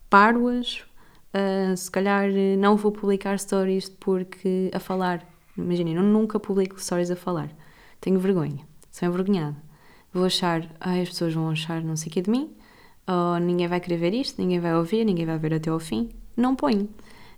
paro-as, 0.09 0.85
uh, 1.35 1.77
se 1.77 1.91
calhar 1.91 2.29
não 2.59 2.77
vou 2.77 2.93
publicar 2.93 3.39
stories 3.39 3.89
porque 3.89 4.71
a 4.73 4.81
falar. 4.81 5.27
Imaginem, 5.57 5.97
eu 5.97 6.03
nunca 6.03 6.39
publico 6.39 6.81
stories 6.81 7.11
a 7.11 7.17
falar. 7.17 7.51
Tenho 8.01 8.19
vergonha, 8.19 8.67
sou 8.91 9.09
envergonhada. 9.09 9.57
Vou 10.13 10.25
achar, 10.25 10.69
ai, 10.81 11.03
as 11.03 11.11
pessoas 11.11 11.35
vão 11.35 11.51
achar 11.51 11.83
não 11.83 11.97
sei 11.97 12.09
o 12.09 12.13
que 12.13 12.23
de 12.23 12.31
mim, 12.31 12.51
ou 13.07 13.39
ninguém 13.39 13.69
vai 13.69 13.81
querer 13.81 13.97
ver 13.97 14.15
isto, 14.15 14.41
ninguém 14.41 14.59
vai 14.59 14.75
ouvir, 14.75 15.05
ninguém 15.05 15.27
vai 15.27 15.39
ver 15.39 15.55
até 15.55 15.71
ao 15.71 15.79
fim. 15.79 16.09
Não 16.37 16.57
ponho. 16.57 16.89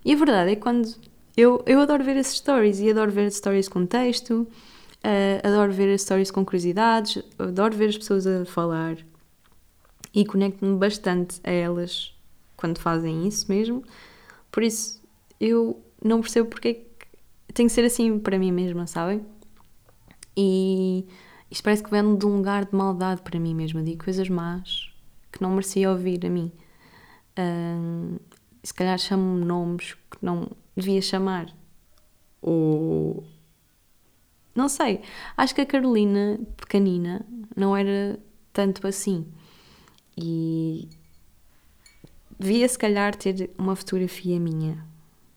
E 0.05 0.13
a 0.13 0.17
verdade 0.17 0.53
é 0.53 0.55
que 0.55 0.63
quando. 0.63 0.95
Eu, 1.35 1.63
eu 1.67 1.81
adoro 1.81 2.05
ver 2.05 2.17
esses 2.17 2.37
stories 2.37 2.79
e 2.81 2.91
adoro 2.91 3.11
ver 3.11 3.31
stories 3.33 3.69
com 3.69 3.87
texto, 3.87 4.47
Uh, 5.03 5.45
adoro 5.45 5.73
ver 5.73 5.99
stories 5.99 6.31
com 6.31 6.45
curiosidades, 6.45 7.21
adoro 7.37 7.77
ver 7.77 7.89
as 7.89 7.99
pessoas 7.99 8.25
a 8.25 8.45
falar 8.45 8.99
e 10.15 10.25
conecto-me 10.25 10.79
bastante 10.79 11.41
a 11.43 11.51
elas 11.51 12.12
quando 12.63 12.79
fazem 12.79 13.27
isso 13.27 13.47
mesmo. 13.49 13.83
Por 14.53 14.63
isso, 14.63 15.03
eu 15.41 15.85
não 16.01 16.21
percebo 16.21 16.49
porque 16.49 16.69
é 17.49 17.53
tem 17.53 17.67
que 17.67 17.73
ser 17.73 17.85
assim 17.85 18.21
para 18.21 18.39
mim 18.39 18.53
mesma, 18.53 18.87
sabem? 18.87 19.27
E 20.37 21.05
isto 21.51 21.65
parece 21.65 21.83
que 21.83 21.91
vem 21.91 22.17
de 22.17 22.25
um 22.25 22.37
lugar 22.37 22.65
de 22.65 22.75
maldade 22.75 23.21
para 23.23 23.41
mim 23.41 23.53
mesma. 23.53 23.83
Digo 23.83 24.05
coisas 24.05 24.29
más 24.29 24.91
que 25.33 25.43
não 25.43 25.51
merecia 25.51 25.91
ouvir 25.91 26.25
a 26.25 26.31
mim. 26.31 26.53
Se 28.63 28.73
calhar 28.73 28.97
chamo 28.97 29.45
nomes 29.45 29.95
que 29.95 30.19
não 30.23 30.49
devia 30.77 31.03
chamar. 31.03 31.53
Ou 32.41 33.25
não 34.55 34.69
sei. 34.69 35.01
Acho 35.37 35.53
que 35.53 35.63
a 35.63 35.67
Carolina, 35.67 36.39
pequenina, 36.57 37.27
não 37.57 37.77
era 37.77 38.21
tanto 38.53 38.87
assim. 38.87 39.27
E 40.17 40.89
devia 42.43 42.69
se 42.69 42.77
calhar 42.77 43.15
ter 43.15 43.51
uma 43.57 43.77
fotografia 43.77 44.39
minha, 44.41 44.85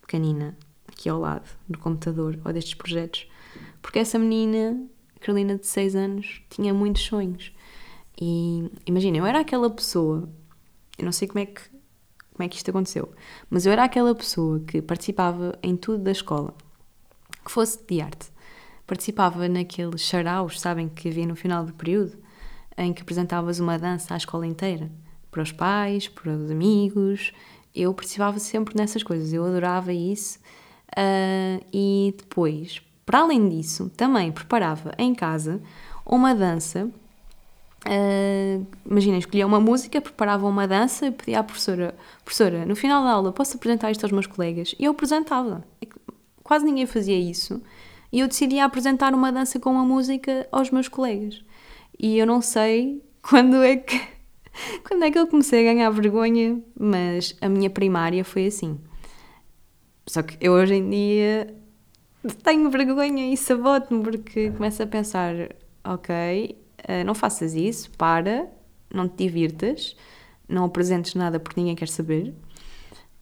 pequenina, 0.02 0.58
aqui 0.88 1.08
ao 1.08 1.20
lado, 1.20 1.48
do 1.70 1.78
computador 1.78 2.40
ou 2.44 2.52
destes 2.52 2.74
projetos. 2.74 3.28
Porque 3.82 4.00
essa 4.00 4.18
menina, 4.18 4.84
Carolina 5.20 5.56
de 5.56 5.68
6 5.68 5.96
anos, 5.96 6.42
tinha 6.50 6.74
muitos 6.74 7.04
sonhos. 7.04 7.54
E 8.20 8.72
imagina, 8.86 9.18
eu 9.18 9.26
era 9.26 9.40
aquela 9.40 9.70
pessoa, 9.70 10.28
eu 10.98 11.06
não 11.06 11.12
sei 11.12 11.28
como 11.28 11.40
é 11.40 11.46
que 11.46 11.76
como 12.34 12.46
é 12.46 12.50
que 12.50 12.58
isto 12.58 12.70
aconteceu. 12.70 13.14
Mas 13.50 13.66
eu 13.66 13.72
era 13.72 13.86
aquela 13.86 14.14
pessoa 14.14 14.60
que 14.60 14.82
participava 14.82 15.58
em 15.64 15.78
tudo 15.78 16.04
da 16.04 16.12
escola, 16.12 16.54
que 17.46 17.50
fosse 17.50 17.82
de 17.88 18.02
arte. 18.02 18.30
Participava 18.86 19.48
naqueles 19.48 20.02
charaus, 20.02 20.60
sabem, 20.60 20.90
que 20.90 21.08
havia 21.08 21.26
no 21.26 21.36
final 21.36 21.66
do 21.66 21.74
período, 21.74 22.18
em 22.78 22.92
que 22.92 23.04
apresentavas 23.04 23.62
uma 23.62 23.80
dança 23.80 24.14
à 24.14 24.18
escola 24.18 24.46
inteira, 24.46 24.92
para 25.36 25.44
os 25.44 25.52
pais, 25.52 26.08
para 26.08 26.32
os 26.32 26.50
amigos. 26.50 27.34
Eu 27.76 27.94
participava 27.94 28.40
sempre 28.40 28.74
nessas 28.78 29.04
coisas, 29.04 29.34
eu 29.34 29.44
adorava 29.44 29.92
isso. 29.92 30.40
Uh, 30.98 31.62
e 31.74 32.16
depois, 32.18 32.82
para 33.06 33.20
além 33.20 33.50
disso, 33.50 33.92
também 33.98 34.32
preparava 34.32 34.94
em 34.98 35.14
casa 35.14 35.62
uma 36.06 36.34
dança 36.34 36.90
Uh, 37.88 38.66
Imaginem, 38.84 39.20
escolhia 39.20 39.46
uma 39.46 39.60
música, 39.60 40.02
preparava 40.02 40.48
uma 40.48 40.68
dança 40.68 41.06
e 41.06 41.12
pedia 41.12 41.42
à 41.42 41.44
professora: 41.44 41.94
Professora, 42.24 42.66
no 42.66 42.76
final 42.76 43.04
da 43.04 43.12
aula 43.12 43.32
posso 43.32 43.58
apresentar 43.58 43.92
isto 43.92 44.04
aos 44.04 44.12
meus 44.12 44.26
colegas? 44.26 44.74
E 44.80 44.86
eu 44.86 44.92
apresentava. 44.92 45.64
Quase 46.44 46.66
ninguém 46.66 46.88
fazia 46.88 47.16
isso. 47.16 47.62
E 48.12 48.22
eu 48.22 48.28
decidia 48.28 48.66
apresentar 48.66 49.14
uma 49.14 49.32
dança 49.32 49.60
com 49.60 49.70
uma 49.70 49.86
música 49.86 50.48
aos 50.52 50.72
meus 50.72 50.88
colegas. 50.88 51.44
E 52.00 52.18
eu 52.18 52.26
não 52.26 52.42
sei 52.42 53.04
quando 53.22 53.62
é 53.62 53.76
que. 53.76 54.15
quando 54.88 55.04
é 55.04 55.12
que 55.12 55.20
eu 55.20 55.28
comecei 55.28 55.62
a 55.62 55.74
ganhar 55.74 55.90
vergonha, 55.90 56.62
mas 56.80 57.36
a 57.42 57.50
minha 57.50 57.70
primária 57.70 58.24
foi 58.24 58.48
assim. 58.48 58.80
Só 60.08 60.22
que 60.22 60.38
eu 60.40 60.54
hoje 60.54 60.76
em 60.76 60.90
dia 60.90 61.54
tenho 62.44 62.70
vergonha 62.70 63.32
e 63.34 63.38
saboto-me 63.38 64.04
porque 64.04 64.52
começo 64.52 64.82
a 64.82 64.88
pensar: 64.88 65.34
ok, 65.84 66.58
uh, 66.88 67.04
não 67.06 67.16
faças 67.16 67.54
isso, 67.54 67.90
para, 67.92 68.48
não 68.94 69.08
te 69.08 69.26
divirtas, 69.26 69.96
não 70.48 70.66
apresentes 70.66 71.16
nada 71.16 71.40
porque 71.40 71.60
ninguém 71.60 71.76
quer 71.76 71.88
saber. 71.88 72.34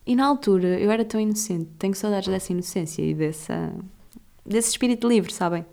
E 0.06 0.16
na 0.16 0.26
altura 0.26 0.80
eu 0.80 0.92
era 0.92 1.06
tão 1.06 1.20
inocente, 1.20 1.70
tenho 1.80 1.96
saudades 1.96 2.28
dessa 2.28 2.52
inocência 2.52 3.02
e 3.02 3.14
dessa, 3.14 3.74
desse 4.46 4.70
espírito 4.70 5.08
livre, 5.08 5.32
sabem? 5.32 5.66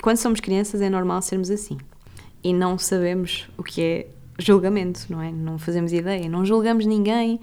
Quando 0.00 0.16
somos 0.16 0.40
crianças 0.40 0.80
é 0.80 0.88
normal 0.88 1.20
sermos 1.20 1.50
assim. 1.50 1.76
E 2.42 2.52
não 2.52 2.78
sabemos 2.78 3.48
o 3.58 3.62
que 3.62 3.82
é 3.82 4.06
julgamento, 4.44 5.06
não 5.08 5.20
é? 5.20 5.30
Não 5.30 5.58
fazemos 5.58 5.92
ideia, 5.92 6.28
não 6.28 6.44
julgamos 6.44 6.86
ninguém, 6.86 7.40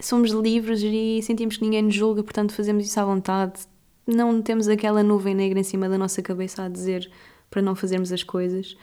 somos 0.00 0.30
livres 0.30 0.80
e 0.82 1.20
sentimos 1.22 1.56
que 1.56 1.64
ninguém 1.64 1.82
nos 1.82 1.94
julga, 1.94 2.22
portanto 2.22 2.52
fazemos 2.52 2.86
isso 2.86 2.98
à 3.00 3.04
vontade. 3.04 3.60
Não 4.06 4.40
temos 4.40 4.68
aquela 4.68 5.02
nuvem 5.02 5.34
negra 5.34 5.60
em 5.60 5.62
cima 5.62 5.88
da 5.88 5.98
nossa 5.98 6.22
cabeça 6.22 6.62
a 6.62 6.68
dizer 6.68 7.10
para 7.50 7.60
não 7.60 7.74
fazermos 7.74 8.12
as 8.12 8.22
coisas. 8.22 8.76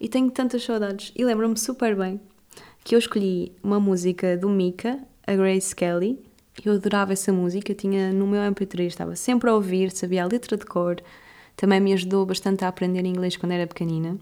E 0.00 0.08
tenho 0.08 0.30
tantas 0.30 0.64
saudades. 0.64 1.12
E 1.14 1.24
lembro-me 1.24 1.56
super 1.58 1.94
bem 1.94 2.20
que 2.82 2.94
eu 2.94 2.98
escolhi 2.98 3.52
uma 3.62 3.78
música 3.78 4.36
do 4.36 4.48
Mika, 4.48 4.98
a 5.26 5.34
Grace 5.34 5.74
Kelly. 5.74 6.18
Eu 6.64 6.74
adorava 6.74 7.12
essa 7.12 7.32
música, 7.32 7.74
tinha 7.74 8.12
no 8.12 8.26
meu 8.26 8.40
MP3, 8.40 8.86
estava 8.86 9.16
sempre 9.16 9.50
a 9.50 9.54
ouvir, 9.54 9.90
sabia 9.90 10.24
a 10.24 10.26
letra 10.26 10.56
de 10.56 10.64
cor. 10.64 10.96
Também 11.56 11.80
me 11.80 11.92
ajudou 11.92 12.24
bastante 12.24 12.64
a 12.64 12.68
aprender 12.68 13.04
inglês 13.04 13.36
quando 13.36 13.52
era 13.52 13.66
pequenina. 13.66 14.18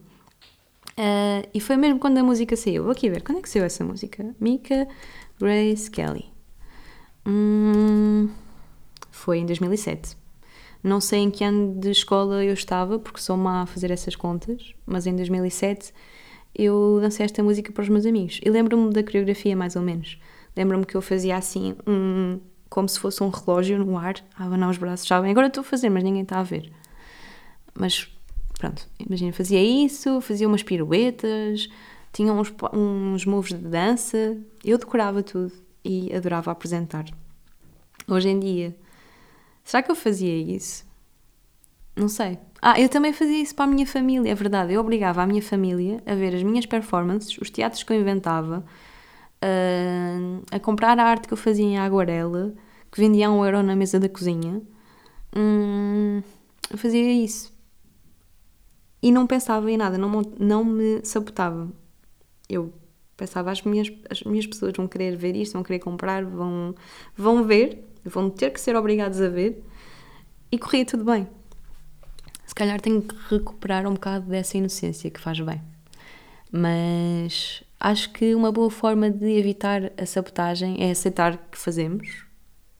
Uh, 0.99 1.49
e 1.55 1.61
foi 1.61 1.77
mesmo 1.77 2.01
quando 2.01 2.19
a 2.19 2.25
música 2.25 2.57
saiu. 2.57 2.83
Vou 2.83 2.91
aqui 2.91 3.09
ver, 3.09 3.23
quando 3.23 3.39
é 3.39 3.43
que 3.43 3.49
saiu 3.49 3.65
essa 3.65 3.85
música? 3.85 4.35
Mika, 4.41 4.89
Grace 5.39 5.89
Kelly. 5.89 6.25
Hum, 7.25 8.29
foi 9.13 9.39
em 9.39 9.47
2007. 9.47 10.17
Não 10.83 11.01
sei 11.01 11.21
em 11.21 11.31
que 11.31 11.45
ano 11.45 11.79
de 11.79 11.91
escola 11.91 12.45
eu 12.45 12.53
estava, 12.53 12.99
porque 12.99 13.21
sou 13.21 13.37
má 13.37 13.63
a 13.63 13.67
fazer 13.67 13.93
essas 13.93 14.17
contas, 14.17 14.75
mas 14.85 15.07
em 15.07 15.15
2007 15.15 15.93
eu 16.53 16.99
dancei 17.01 17.25
esta 17.25 17.45
música 17.45 17.71
para 17.71 17.83
os 17.83 17.89
meus 17.89 18.05
amigos. 18.05 18.41
E 18.45 18.51
lembro-me 18.51 18.93
da 18.93 19.03
coreografia, 19.05 19.57
mais 19.57 19.77
ou 19.77 19.83
menos. 19.83 20.19
Lembro-me 20.57 20.85
que 20.85 20.97
eu 20.97 21.03
fazia 21.03 21.37
assim, 21.37 21.77
um, 21.87 22.41
como 22.69 22.89
se 22.89 22.99
fosse 22.99 23.23
um 23.23 23.29
relógio 23.29 23.79
no 23.79 23.97
ar, 23.97 24.17
a 24.37 24.47
abanar 24.47 24.69
os 24.69 24.79
braços. 24.79 25.07
Sabem, 25.07 25.31
agora 25.31 25.47
estou 25.47 25.61
a 25.61 25.65
fazer, 25.65 25.91
mas 25.91 26.03
ninguém 26.03 26.23
está 26.23 26.41
a 26.41 26.43
ver. 26.43 26.73
Mas 27.73 28.09
pronto, 28.59 28.87
imagina, 28.99 29.33
fazia 29.33 29.63
isso, 29.63 30.21
fazia 30.21 30.47
umas 30.47 30.63
piruetas, 30.63 31.69
tinha 32.13 32.33
uns, 32.33 32.53
uns 32.73 33.25
moves 33.25 33.53
de 33.53 33.69
dança, 33.69 34.37
eu 34.65 34.77
decorava 34.77 35.23
tudo 35.23 35.53
e 35.85 36.13
adorava 36.15 36.51
apresentar. 36.51 37.07
Hoje 38.07 38.29
em 38.29 38.39
dia 38.39 38.77
Será 39.69 39.83
que 39.83 39.91
eu 39.91 39.95
fazia 39.95 40.35
isso? 40.35 40.87
Não 41.95 42.09
sei. 42.09 42.39
Ah, 42.63 42.81
eu 42.81 42.89
também 42.89 43.13
fazia 43.13 43.37
isso 43.43 43.55
para 43.55 43.67
a 43.67 43.69
minha 43.69 43.87
família, 43.87 44.33
é 44.33 44.35
verdade. 44.35 44.73
Eu 44.73 44.81
obrigava 44.81 45.23
a 45.23 45.27
minha 45.27 45.43
família 45.43 46.03
a 46.07 46.15
ver 46.15 46.35
as 46.35 46.43
minhas 46.43 46.65
performances, 46.65 47.37
os 47.37 47.51
teatros 47.51 47.83
que 47.83 47.93
eu 47.93 48.01
inventava, 48.01 48.65
a, 49.43 50.57
a 50.57 50.59
comprar 50.59 50.99
a 50.99 51.05
arte 51.05 51.29
que 51.29 51.35
eu 51.35 51.37
fazia 51.37 51.67
em 51.67 51.77
aguarela, 51.77 52.55
que 52.91 52.99
vendia 52.99 53.29
a 53.29 53.31
um 53.31 53.45
euro 53.45 53.63
na 53.63 53.77
mesa 53.77 54.01
da 54.01 54.09
cozinha. 54.09 54.63
Hum, 55.37 56.23
eu 56.71 56.79
fazia 56.79 57.13
isso. 57.13 57.53
E 59.03 59.13
não 59.13 59.27
pensava 59.27 59.71
em 59.71 59.77
nada, 59.77 59.97
não, 59.97 60.23
não 60.39 60.65
me 60.65 61.01
sabotava. 61.05 61.71
Eu 62.49 62.73
pensava, 63.17 63.51
as 63.51 63.63
minhas, 63.63 63.93
as 64.11 64.23
minhas 64.23 64.47
pessoas 64.47 64.73
vão 64.77 64.89
querer 64.89 65.17
ver 65.17 65.37
isto, 65.37 65.53
vão 65.53 65.63
querer 65.63 65.79
comprar, 65.79 66.25
vão, 66.25 66.75
vão 67.17 67.45
ver 67.45 67.89
vão 68.09 68.31
ter 68.31 68.51
que 68.51 68.61
ser 68.61 68.77
obrigados 68.77 69.21
a 69.21 69.29
ver 69.29 69.63
e 70.51 70.59
corria 70.59 70.85
tudo 70.85 71.05
bem. 71.05 71.29
Se 72.47 72.55
calhar 72.55 72.81
tenho 72.81 73.03
que 73.03 73.15
recuperar 73.29 73.87
um 73.87 73.95
bocado 73.95 74.27
dessa 74.27 74.57
inocência 74.57 75.11
que 75.11 75.21
faz 75.21 75.39
bem. 75.41 75.61
Mas 76.51 77.63
acho 77.79 78.11
que 78.13 78.35
uma 78.35 78.51
boa 78.51 78.71
forma 78.71 79.11
de 79.11 79.27
evitar 79.37 79.93
a 79.99 80.07
sabotagem 80.07 80.83
é 80.83 80.91
aceitar 80.91 81.37
que 81.37 81.59
fazemos, 81.59 82.25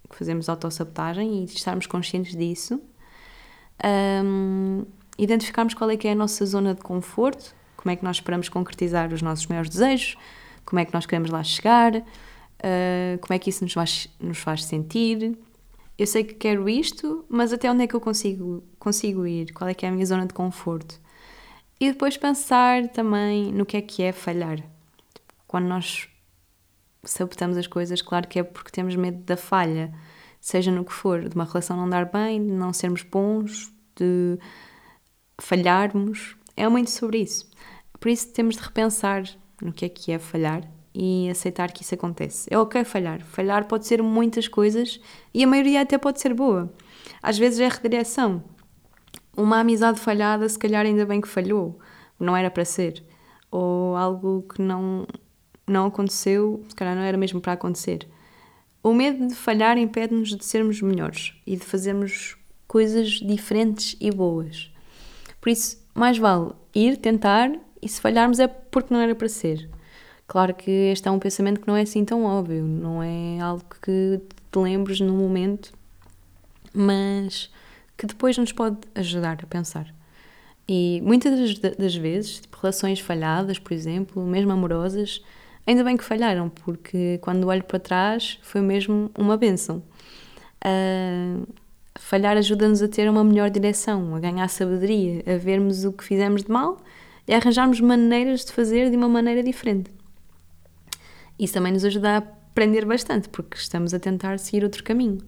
que 0.09 0.17
fazemos 0.17 0.49
autossabotagem 0.49 1.43
e 1.43 1.45
estarmos 1.45 1.87
conscientes 1.87 2.35
disso. 2.35 2.81
Um, 4.25 4.87
identificarmos 5.19 5.75
qual 5.75 5.91
é 5.91 5.97
que 5.97 6.07
é 6.07 6.13
a 6.13 6.15
nossa 6.15 6.47
zona 6.47 6.75
de 6.75 6.81
conforto, 6.81 7.55
como 7.77 7.93
é 7.93 7.97
que 7.97 8.05
nós 8.05 8.17
esperamos 8.17 8.49
concretizar 8.49 9.13
os 9.13 9.21
nossos 9.21 9.47
maiores 9.47 9.71
desejos, 9.71 10.17
como 10.65 10.81
é 10.81 10.85
que 10.85 10.95
nós 10.95 11.07
queremos 11.07 11.31
lá 11.31 11.43
chegar, 11.43 11.97
uh, 11.97 13.19
como 13.21 13.35
é 13.35 13.39
que 13.39 13.51
isso 13.51 13.65
nos 13.65 13.73
faz, 13.73 14.09
nos 14.21 14.39
faz 14.39 14.65
sentir. 14.65 15.37
Eu 15.99 16.07
sei 16.07 16.23
que 16.23 16.35
quero 16.35 16.69
isto, 16.69 17.25
mas 17.29 17.53
até 17.53 17.71
onde 17.71 17.83
é 17.83 17.87
que 17.87 17.95
eu 17.95 18.01
consigo, 18.01 18.63
consigo 18.79 19.27
ir? 19.27 19.53
Qual 19.53 19.69
é 19.69 19.75
que 19.75 19.85
é 19.85 19.89
a 19.89 19.93
minha 19.93 20.07
zona 20.07 20.27
de 20.27 20.35
conforto? 20.35 21.01
E 21.81 21.91
depois 21.91 22.17
pensar 22.17 22.89
também 22.89 23.53
no 23.53 23.67
que 23.67 23.77
é 23.77 23.81
que 23.81 24.03
é 24.03 24.13
falhar. 24.13 24.63
Quando 25.47 25.67
nós 25.67 26.09
sabotamos 27.05 27.57
as 27.57 27.67
coisas, 27.67 28.03
claro 28.03 28.29
que 28.29 28.39
é 28.39 28.43
porque 28.43 28.71
temos 28.71 28.95
medo 28.97 29.19
da 29.25 29.37
falha, 29.37 29.93
seja 30.41 30.71
no 30.71 30.85
que 30.85 30.93
for, 30.93 31.29
de 31.29 31.35
uma 31.35 31.45
relação 31.45 31.77
não 31.77 31.89
dar 31.89 32.05
bem, 32.05 32.45
de 32.45 32.53
não 32.53 32.73
sermos 32.73 33.03
bons, 33.03 33.73
de 33.97 34.39
falharmos. 35.41 36.37
É 36.57 36.69
muito 36.69 36.91
sobre 36.91 37.19
isso. 37.19 37.49
Por 37.99 38.09
isso 38.09 38.33
temos 38.33 38.57
de 38.57 38.63
repensar 38.63 39.25
no 39.63 39.73
que 39.73 39.85
é 39.85 39.89
que 39.89 40.13
é 40.13 40.19
falhar 40.19 40.63
e 40.95 41.29
aceitar 41.31 41.71
que 41.73 41.83
isso 41.83 41.95
acontece. 41.95 42.49
É 42.51 42.59
ok 42.59 42.85
falhar. 42.85 43.21
Falhar 43.21 43.67
pode 43.67 43.87
ser 43.87 44.03
muitas 44.03 44.49
coisas 44.49 45.01
e 45.33 45.43
a 45.43 45.47
maioria 45.47 45.81
até 45.81 45.97
pode 45.99 46.21
ser 46.21 46.35
boa. 46.35 46.73
Às 47.23 47.39
vezes 47.39 47.61
é 47.61 47.69
redireção. 47.69 48.43
Uma 49.37 49.61
amizade 49.61 50.01
falhada, 50.01 50.49
se 50.49 50.59
calhar 50.59 50.85
ainda 50.85 51.07
bem 51.07 51.21
que 51.21 51.29
falhou, 51.29 51.79
não 52.19 52.37
era 52.37 52.51
para 52.51 52.65
ser. 52.65 53.05
Ou 53.51 53.97
algo 53.97 54.43
que 54.43 54.61
não, 54.61 55.07
não 55.67 55.87
aconteceu, 55.87 56.65
se 56.69 56.75
calhar 56.75 56.97
não 56.97 57.03
era 57.03 57.17
mesmo 57.17 57.41
para 57.41 57.53
acontecer. 57.53 58.09
O 58.83 58.93
medo 58.93 59.29
de 59.29 59.35
falhar 59.35 59.79
impede-nos 59.79 60.37
de 60.37 60.45
sermos 60.45 60.81
melhores 60.83 61.35
e 61.47 61.57
de 61.57 61.65
fazermos 61.65 62.37
coisas 62.67 63.11
diferentes 63.11 63.97
e 64.01 64.11
boas. 64.11 64.73
Por 65.49 65.53
isso, 65.53 65.79
mais 65.95 66.19
vale 66.19 66.51
ir, 66.75 66.99
tentar, 66.99 67.51
e 67.81 67.89
se 67.89 68.03
falharmos 68.03 68.39
é 68.39 68.47
porque 68.47 68.93
não 68.93 69.01
era 69.01 69.15
para 69.15 69.31
ser. 69.31 69.71
Claro 70.27 70.53
que 70.55 70.71
este 70.71 71.09
é 71.09 71.11
um 71.11 71.19
pensamento 71.19 71.59
que 71.59 71.67
não 71.67 71.75
é 71.75 71.81
assim 71.81 72.05
tão 72.05 72.25
óbvio, 72.25 72.65
não 72.65 73.03
é 73.03 73.41
algo 73.41 73.65
que 73.83 74.21
te 74.53 74.59
lembres 74.59 75.01
no 75.01 75.15
momento, 75.15 75.73
mas 76.75 77.51
que 77.97 78.05
depois 78.05 78.37
nos 78.37 78.53
pode 78.53 78.77
ajudar 78.95 79.39
a 79.43 79.47
pensar. 79.47 79.87
E 80.69 81.01
muitas 81.03 81.59
das 81.59 81.97
vezes, 81.97 82.41
tipo, 82.41 82.59
relações 82.61 83.01
falhadas, 83.01 83.59
por 83.59 83.73
exemplo, 83.73 84.23
mesmo 84.27 84.53
amorosas, 84.53 85.25
ainda 85.67 85.83
bem 85.83 85.97
que 85.97 86.05
falharam, 86.05 86.51
porque 86.51 87.17
quando 87.23 87.47
olho 87.47 87.65
para 87.65 87.79
trás 87.79 88.39
foi 88.43 88.61
mesmo 88.61 89.11
uma 89.17 89.39
benção. 89.39 89.83
Uh, 90.63 91.47
falhar 91.99 92.37
ajuda-nos 92.37 92.83
a 92.83 92.89
ter 92.89 93.09
uma 93.11 93.25
melhor 93.25 93.51
direção, 93.51 94.15
a 94.15 94.21
ganhar 94.21 94.49
sabedoria, 94.49 95.23
a 95.27 95.37
vermos 95.37 95.85
o 95.85 95.93
que 95.93 96.05
fizemos 96.05 96.43
de 96.43 96.51
mal 96.51 96.79
e 97.27 97.35
a 97.35 97.37
arranjarmos 97.37 97.81
maneiras 97.81 98.45
de 98.45 98.53
fazer 98.53 98.91
de 98.91 98.97
uma 98.97 99.09
maneira 99.09 99.43
diferente. 99.43 99.91
Isso 101.39 101.55
também 101.55 101.73
nos 101.73 101.85
ajuda 101.85 102.11
a 102.11 102.17
aprender 102.19 102.85
bastante, 102.85 103.29
porque 103.29 103.57
estamos 103.57 103.93
a 103.93 103.99
tentar 103.99 104.39
seguir 104.39 104.65
outro 104.65 104.83
caminho. 104.83 105.19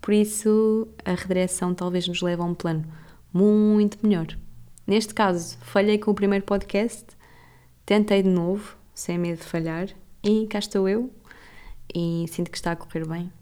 Por 0.00 0.12
isso, 0.12 0.88
a 1.04 1.12
redireção 1.12 1.74
talvez 1.74 2.06
nos 2.08 2.20
leve 2.20 2.42
a 2.42 2.44
um 2.44 2.54
plano 2.54 2.84
muito 3.32 4.04
melhor. 4.06 4.26
Neste 4.86 5.14
caso, 5.14 5.56
falhei 5.62 5.98
com 5.98 6.10
o 6.10 6.14
primeiro 6.14 6.44
podcast, 6.44 7.06
tentei 7.84 8.22
de 8.22 8.28
novo, 8.28 8.76
sem 8.94 9.18
medo 9.18 9.38
de 9.38 9.44
falhar, 9.44 9.88
e 10.22 10.46
cá 10.46 10.58
estou 10.58 10.88
eu. 10.88 11.10
e 11.94 12.26
sinto 12.28 12.50
que 12.50 12.56
está 12.56 12.72
a 12.72 12.76
correr 12.76 13.06
bem 13.06 13.32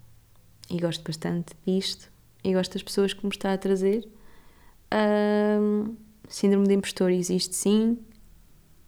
e 0.71 0.79
gosto 0.79 1.03
bastante 1.03 1.55
disto 1.67 2.14
e 2.45 2.53
gosto 2.53 2.75
das 2.75 2.83
pessoas 2.83 3.13
que 3.13 3.25
me 3.25 3.31
está 3.31 3.53
a 3.53 3.59
trazer. 3.59 4.07
Um, 4.93 5.97
síndrome 6.29 6.69
de 6.69 6.75
impostor 6.75 7.11
existe 7.11 7.55
sim, 7.57 7.99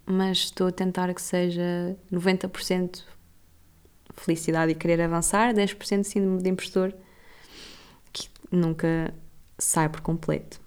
mas 0.05 0.39
estou 0.39 0.69
a 0.69 0.73
tentar 0.73 1.13
que 1.15 1.23
seja 1.23 1.97
90% 2.13 3.03
felicidade 4.15 4.73
e 4.73 4.75
querer 4.75 5.01
avançar, 5.01 5.55
10% 5.55 6.05
síndrome 6.05 6.43
de 6.43 6.51
impostor 6.51 6.95
que 8.13 8.29
nunca 8.53 9.13
sai 9.59 9.89
por 9.89 10.03
completo. 10.03 10.61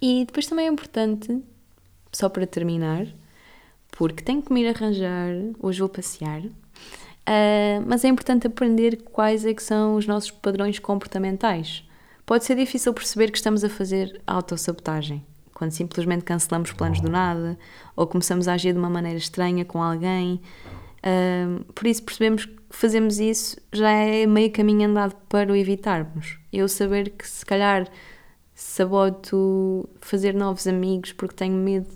E 0.00 0.24
depois 0.26 0.46
também 0.46 0.66
é 0.66 0.70
importante, 0.70 1.42
só 2.12 2.28
para 2.28 2.46
terminar, 2.46 3.06
porque 3.90 4.22
tenho 4.22 4.42
que 4.42 4.52
me 4.52 4.62
ir 4.62 4.68
arranjar, 4.68 5.32
hoje 5.58 5.80
vou 5.80 5.88
passear, 5.88 6.42
Uh, 7.24 7.82
mas 7.86 8.04
é 8.04 8.08
importante 8.08 8.46
aprender 8.46 9.02
quais 9.10 9.46
é 9.46 9.54
que 9.54 9.62
são 9.62 9.96
os 9.96 10.06
nossos 10.06 10.30
padrões 10.30 10.78
comportamentais. 10.78 11.82
Pode 12.26 12.44
ser 12.44 12.54
difícil 12.54 12.92
perceber 12.92 13.30
que 13.30 13.38
estamos 13.38 13.64
a 13.64 13.68
fazer 13.68 14.20
autossabotagem, 14.26 15.24
quando 15.54 15.70
simplesmente 15.70 16.24
cancelamos 16.24 16.72
planos 16.72 17.00
do 17.00 17.08
nada 17.08 17.58
ou 17.96 18.06
começamos 18.06 18.46
a 18.46 18.54
agir 18.54 18.72
de 18.72 18.78
uma 18.78 18.90
maneira 18.90 19.18
estranha 19.18 19.64
com 19.64 19.82
alguém. 19.82 20.40
Uh, 20.98 21.64
por 21.72 21.86
isso, 21.86 22.02
percebemos 22.02 22.44
que 22.44 22.56
fazemos 22.68 23.18
isso 23.18 23.56
já 23.72 23.90
é 23.90 24.26
meio 24.26 24.50
caminho 24.52 24.88
andado 24.88 25.16
para 25.28 25.50
o 25.50 25.56
evitarmos. 25.56 26.38
Eu 26.52 26.68
saber 26.68 27.10
que 27.10 27.26
se 27.26 27.44
calhar 27.44 27.88
saboto 28.54 29.88
fazer 30.00 30.34
novos 30.34 30.66
amigos 30.66 31.12
porque 31.12 31.34
tenho 31.34 31.56
medo 31.56 31.88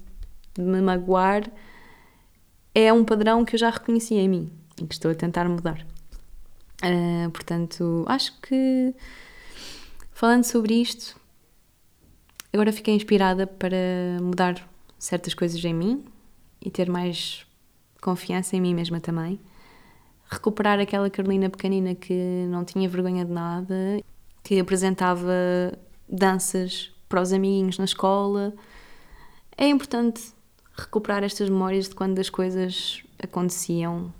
de 0.54 0.62
me 0.62 0.80
magoar 0.80 1.44
é 2.74 2.92
um 2.92 3.04
padrão 3.04 3.44
que 3.44 3.54
eu 3.54 3.58
já 3.58 3.70
reconheci 3.70 4.14
em 4.14 4.28
mim 4.28 4.58
e 4.80 4.86
que 4.86 4.94
estou 4.94 5.10
a 5.10 5.14
tentar 5.14 5.48
mudar. 5.48 5.84
Uh, 6.82 7.30
portanto, 7.30 8.04
acho 8.08 8.40
que 8.40 8.94
falando 10.12 10.44
sobre 10.44 10.74
isto, 10.74 11.16
agora 12.52 12.72
fiquei 12.72 12.94
inspirada 12.94 13.46
para 13.46 13.76
mudar 14.22 14.68
certas 14.98 15.34
coisas 15.34 15.64
em 15.64 15.74
mim 15.74 16.04
e 16.60 16.70
ter 16.70 16.88
mais 16.88 17.46
confiança 18.00 18.56
em 18.56 18.60
mim 18.60 18.74
mesma 18.74 19.00
também. 19.00 19.40
Recuperar 20.30 20.78
aquela 20.78 21.08
Carolina 21.08 21.48
pequenina 21.48 21.94
que 21.94 22.46
não 22.48 22.64
tinha 22.64 22.88
vergonha 22.88 23.24
de 23.24 23.32
nada, 23.32 23.74
que 24.44 24.60
apresentava 24.60 25.32
danças 26.08 26.92
para 27.08 27.22
os 27.22 27.32
amiguinhos 27.32 27.78
na 27.78 27.84
escola. 27.84 28.54
É 29.56 29.66
importante 29.66 30.32
recuperar 30.76 31.24
estas 31.24 31.48
memórias 31.48 31.88
de 31.88 31.94
quando 31.94 32.18
as 32.18 32.30
coisas 32.30 33.02
aconteciam 33.22 34.12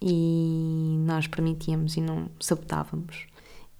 e 0.00 0.96
nós 1.06 1.26
permitíamos 1.26 1.96
e 1.96 2.00
não 2.00 2.28
sabotávamos. 2.40 3.26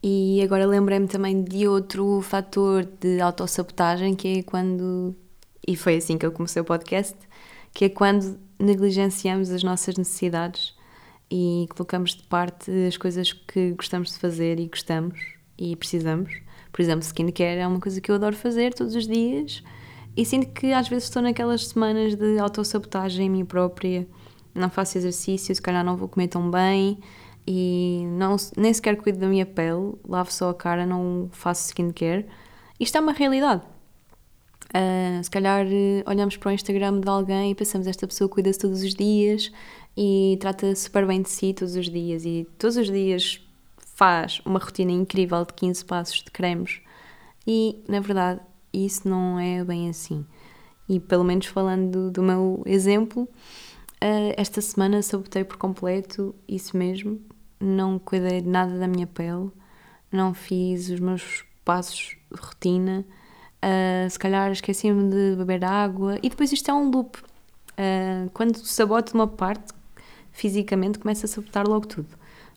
E 0.03 0.43
agora 0.43 0.67
lembrei-me 0.67 1.09
também 1.09 1.43
de 1.43 1.67
outro 1.67 2.21
fator 2.21 2.85
de 2.85 3.21
autossabotagem 3.21 4.15
que 4.15 4.39
é 4.39 4.43
quando, 4.43 5.15
e 5.67 5.77
foi 5.77 5.97
assim 5.97 6.19
que 6.19 6.27
eu 6.27 6.33
comecei 6.33 6.61
o 6.61 6.65
podcast, 6.65 7.17
que 7.73 7.87
é 7.87 7.89
quando 7.89 8.39
negligenciamos 8.59 9.51
as 9.51 9.63
nossas 9.63 9.97
necessidades 9.97 10.75
e 11.31 11.67
colocamos 11.71 12.15
de 12.15 12.23
parte 12.25 12.71
as 12.87 12.97
coisas 12.97 13.33
que 13.33 13.73
gostamos 13.73 14.13
de 14.13 14.19
fazer 14.19 14.61
e 14.61 14.67
gostamos 14.67 15.19
e 15.59 15.75
precisamos. 15.75 16.33
Por 16.71 16.83
exemplo, 16.83 17.03
skincare 17.03 17.61
é 17.61 17.67
uma 17.67 17.81
coisa 17.81 18.01
que 18.01 18.11
eu 18.11 18.17
adoro 18.17 18.37
fazer 18.37 18.75
todos 18.75 18.95
os 18.95 19.07
dias 19.07 19.63
e 20.17 20.25
sinto 20.25 20.49
que 20.53 20.73
às 20.73 20.89
vezes 20.89 21.05
estou 21.05 21.23
naquelas 21.23 21.69
semanas 21.69 22.15
de 22.15 22.39
autossabotagem 22.39 23.27
em 23.27 23.31
mim 23.31 23.45
própria 23.45 24.07
não 24.55 24.71
faço 24.71 24.99
exercício, 24.99 25.55
se 25.55 25.61
calhar 25.61 25.85
não 25.85 25.97
vou 25.97 26.09
comer 26.09 26.29
tão 26.29 26.51
bem 26.51 26.99
e 27.47 28.05
não, 28.19 28.37
nem 28.57 28.73
sequer 28.73 28.97
cuido 28.97 29.19
da 29.19 29.27
minha 29.27 29.45
pele, 29.45 29.95
lavo 30.09 30.33
só 30.33 30.51
a 30.51 30.55
cara, 30.55 30.87
não 30.87 31.29
faço 31.33 31.67
skincare. 31.69 32.27
Isto 32.79 32.99
é 32.99 33.01
uma 33.01 33.13
realidade. 33.13 33.63
Uh, 34.71 35.23
se 35.23 35.31
calhar 35.31 35.67
uh, 35.67 36.11
olhamos 36.11 36.37
para 36.37 36.49
o 36.49 36.53
Instagram 36.53 37.01
de 37.01 37.09
alguém 37.09 37.53
e 37.53 37.55
pensamos 37.55 37.87
esta 37.87 38.09
pessoa 38.09 38.29
cuida-se 38.29 38.59
todos 38.59 38.83
os 38.83 38.95
dias 38.95 39.53
e 39.97 40.37
trata 40.41 40.75
super 40.75 41.07
bem 41.07 41.23
de 41.23 41.29
si 41.29 41.53
todos 41.53 41.77
os 41.77 41.89
dias 41.89 42.25
e 42.25 42.45
todos 42.59 42.77
os 42.77 42.91
dias 42.91 43.41
faz 43.95 44.41
uma 44.45 44.59
rotina 44.59 44.91
incrível 44.91 45.45
de 45.45 45.53
15 45.53 45.85
passos 45.85 46.23
de 46.25 46.31
cremes 46.33 46.81
e 47.47 47.85
na 47.89 48.01
verdade 48.01 48.41
isso 48.73 49.09
não 49.09 49.39
é 49.39 49.63
bem 49.63 49.89
assim. 49.89 50.27
E 50.89 50.99
pelo 50.99 51.23
menos 51.23 51.47
falando 51.47 51.91
do, 51.91 52.11
do 52.11 52.23
meu 52.23 52.63
exemplo, 52.67 53.29
Uh, 54.05 54.35
esta 54.37 54.61
semana 54.61 55.01
sabotei 55.01 55.45
por 55.45 55.57
completo 55.57 56.35
isso 56.47 56.77
mesmo. 56.77 57.19
Não 57.59 57.99
cuidei 57.99 58.43
de 58.43 58.49
nada 58.49 58.79
da 58.79 58.87
minha 58.87 59.07
pele, 59.07 59.51
não 60.13 60.35
fiz 60.35 60.91
os 60.91 61.01
meus 61.01 61.43
passos 61.65 62.15
de 62.31 62.39
rotina. 62.39 63.03
Uh, 63.65 64.11
se 64.11 64.19
calhar 64.19 64.53
esqueci-me 64.53 65.09
de 65.09 65.37
beber 65.37 65.65
água. 65.65 66.19
E 66.23 66.29
depois 66.29 66.53
isto 66.53 66.71
é 66.71 66.75
um 66.75 66.91
loop. 66.91 67.19
Uh, 67.19 68.29
quando 68.35 68.59
saboto 68.59 69.15
uma 69.15 69.27
parte, 69.27 69.73
fisicamente, 70.33 70.99
começa 70.99 71.25
a 71.25 71.29
sabotar 71.29 71.67
logo 71.67 71.87
tudo. 71.87 72.09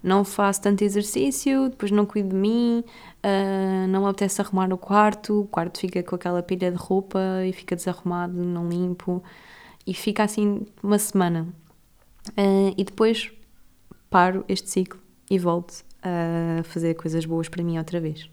Não 0.04 0.26
faço 0.26 0.62
tanto 0.62 0.84
exercício, 0.84 1.70
depois 1.70 1.92
não 1.92 2.06
cuido 2.06 2.30
de 2.30 2.36
mim, 2.36 2.84
uh, 3.24 3.88
não 3.88 4.02
me 4.02 4.10
apetece 4.10 4.42
arrumar 4.42 4.72
o 4.74 4.78
quarto, 4.78 5.44
o 5.44 5.48
quarto 5.48 5.80
fica 5.80 6.04
com 6.04 6.16
aquela 6.16 6.44
pilha 6.44 6.70
de 6.70 6.78
roupa 6.78 7.20
e 7.48 7.54
fica 7.54 7.74
desarrumado, 7.74 8.44
não 8.44 8.68
limpo 8.68 9.24
e 9.88 9.93
fica 9.93 10.23
assim 10.23 10.67
uma 10.84 11.00
semana. 11.00 11.47
Uh, 12.32 12.76
e 12.78 12.84
depois 12.84 13.32
paro 14.10 14.43
este 14.50 14.69
ciclo 14.69 15.00
e 15.32 15.39
volto 15.39 15.86
a 16.04 16.62
fazer 16.63 16.93
coisas 16.95 17.26
boas 17.26 17.47
para 17.47 17.63
mim 17.63 17.78
outra 17.78 18.00
vez. 18.02 18.30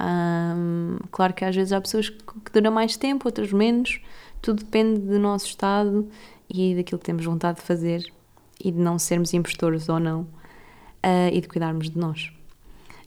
Um, 0.00 0.98
claro 1.10 1.34
que 1.34 1.44
às 1.44 1.54
vezes 1.54 1.72
há 1.72 1.80
pessoas 1.80 2.08
que, 2.08 2.22
que 2.44 2.52
duram 2.52 2.70
mais 2.70 2.96
tempo, 2.96 3.26
outras 3.26 3.52
menos, 3.52 4.00
tudo 4.40 4.62
depende 4.62 5.00
do 5.00 5.18
nosso 5.18 5.46
estado 5.46 6.08
e 6.48 6.76
daquilo 6.76 7.00
que 7.00 7.04
temos 7.04 7.24
vontade 7.24 7.58
de 7.58 7.64
fazer 7.64 8.04
e 8.62 8.70
de 8.70 8.78
não 8.78 8.98
sermos 8.98 9.34
impostores 9.34 9.88
ou 9.88 9.98
não 9.98 10.20
uh, 10.22 11.28
e 11.32 11.40
de 11.40 11.48
cuidarmos 11.48 11.90
de 11.90 11.98
nós. 11.98 12.32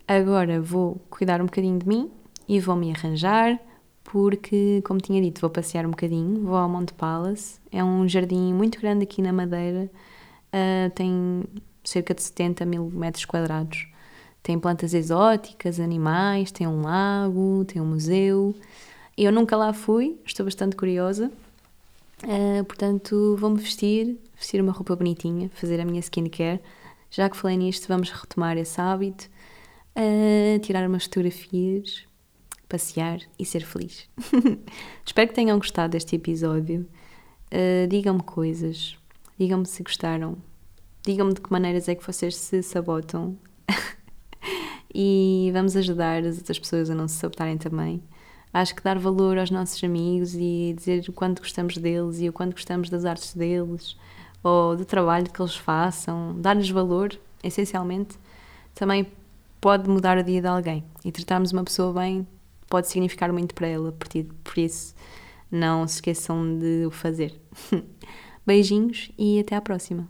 Agora 0.05 0.59
vou 0.61 1.01
cuidar 1.09 1.41
um 1.41 1.45
bocadinho 1.45 1.79
de 1.79 1.87
mim 1.87 2.11
e 2.47 2.59
vou 2.59 2.75
me 2.75 2.91
arranjar, 2.91 3.57
porque, 4.11 4.81
como 4.83 4.99
tinha 4.99 5.21
dito, 5.21 5.39
vou 5.39 5.49
passear 5.49 5.85
um 5.85 5.91
bocadinho, 5.91 6.41
vou 6.41 6.57
ao 6.57 6.67
Monte 6.67 6.93
Palace. 6.93 7.61
É 7.71 7.81
um 7.81 8.05
jardim 8.09 8.53
muito 8.53 8.77
grande 8.77 9.03
aqui 9.03 9.21
na 9.21 9.31
Madeira, 9.31 9.89
uh, 10.53 10.89
tem 10.93 11.45
cerca 11.81 12.13
de 12.13 12.21
70 12.21 12.65
mil 12.65 12.91
metros 12.91 13.23
quadrados. 13.23 13.87
Tem 14.43 14.59
plantas 14.59 14.93
exóticas, 14.93 15.79
animais, 15.79 16.51
tem 16.51 16.67
um 16.67 16.81
lago, 16.81 17.63
tem 17.65 17.81
um 17.81 17.85
museu. 17.85 18.53
Eu 19.17 19.31
nunca 19.31 19.55
lá 19.55 19.71
fui, 19.71 20.19
estou 20.25 20.45
bastante 20.45 20.75
curiosa. 20.75 21.31
Uh, 22.21 22.65
portanto, 22.65 23.37
vou-me 23.39 23.59
vestir, 23.59 24.17
vestir 24.35 24.61
uma 24.61 24.73
roupa 24.73 24.93
bonitinha, 24.93 25.49
fazer 25.53 25.79
a 25.79 25.85
minha 25.85 26.01
skincare. 26.01 26.59
Já 27.09 27.29
que 27.29 27.37
falei 27.37 27.55
nisto, 27.55 27.87
vamos 27.87 28.09
retomar 28.09 28.57
esse 28.57 28.79
hábito, 28.81 29.29
uh, 29.95 30.59
tirar 30.59 30.85
umas 30.85 31.05
fotografias, 31.05 32.10
passear 32.71 33.19
e 33.37 33.45
ser 33.45 33.65
feliz. 33.65 34.07
Espero 35.05 35.27
que 35.27 35.35
tenham 35.35 35.57
gostado 35.57 35.91
deste 35.91 36.15
episódio. 36.15 36.87
Uh, 37.51 37.85
digam-me 37.89 38.23
coisas, 38.23 38.97
digam-me 39.37 39.65
se 39.65 39.83
gostaram, 39.83 40.37
digam-me 41.05 41.33
de 41.33 41.41
que 41.41 41.51
maneiras 41.51 41.89
é 41.89 41.95
que 41.95 42.05
vocês 42.05 42.33
se 42.33 42.63
sabotam 42.63 43.37
e 44.95 45.51
vamos 45.51 45.75
ajudar 45.75 46.23
as 46.23 46.37
outras 46.37 46.57
pessoas 46.57 46.89
a 46.89 46.95
não 46.95 47.09
se 47.09 47.15
sabotarem 47.15 47.57
também. 47.57 48.01
Acho 48.53 48.73
que 48.73 48.81
dar 48.81 48.97
valor 48.97 49.37
aos 49.37 49.51
nossos 49.51 49.83
amigos 49.83 50.33
e 50.33 50.73
dizer 50.77 51.03
o 51.09 51.13
quanto 51.13 51.41
gostamos 51.41 51.77
deles 51.77 52.21
e 52.21 52.29
o 52.29 52.33
quanto 52.33 52.53
gostamos 52.53 52.89
das 52.89 53.03
artes 53.03 53.33
deles 53.33 53.97
ou 54.41 54.77
do 54.77 54.85
trabalho 54.85 55.29
que 55.29 55.41
eles 55.41 55.55
façam, 55.55 56.39
dar-lhes 56.39 56.69
valor, 56.69 57.17
essencialmente, 57.43 58.17
também 58.73 59.05
pode 59.59 59.89
mudar 59.89 60.17
o 60.17 60.23
dia 60.23 60.41
de 60.41 60.47
alguém. 60.47 60.83
E 61.03 61.11
tratarmos 61.11 61.51
uma 61.51 61.63
pessoa 61.63 61.93
bem 61.93 62.25
pode 62.71 62.87
significar 62.87 63.31
muito 63.33 63.53
para 63.53 63.67
ela, 63.67 63.91
por 63.91 64.57
isso 64.57 64.95
não 65.51 65.85
se 65.85 65.95
esqueçam 65.95 66.57
de 66.57 66.85
o 66.87 66.91
fazer. 66.91 67.39
Beijinhos 68.47 69.11
e 69.17 69.39
até 69.39 69.55
à 69.55 69.61
próxima. 69.61 70.09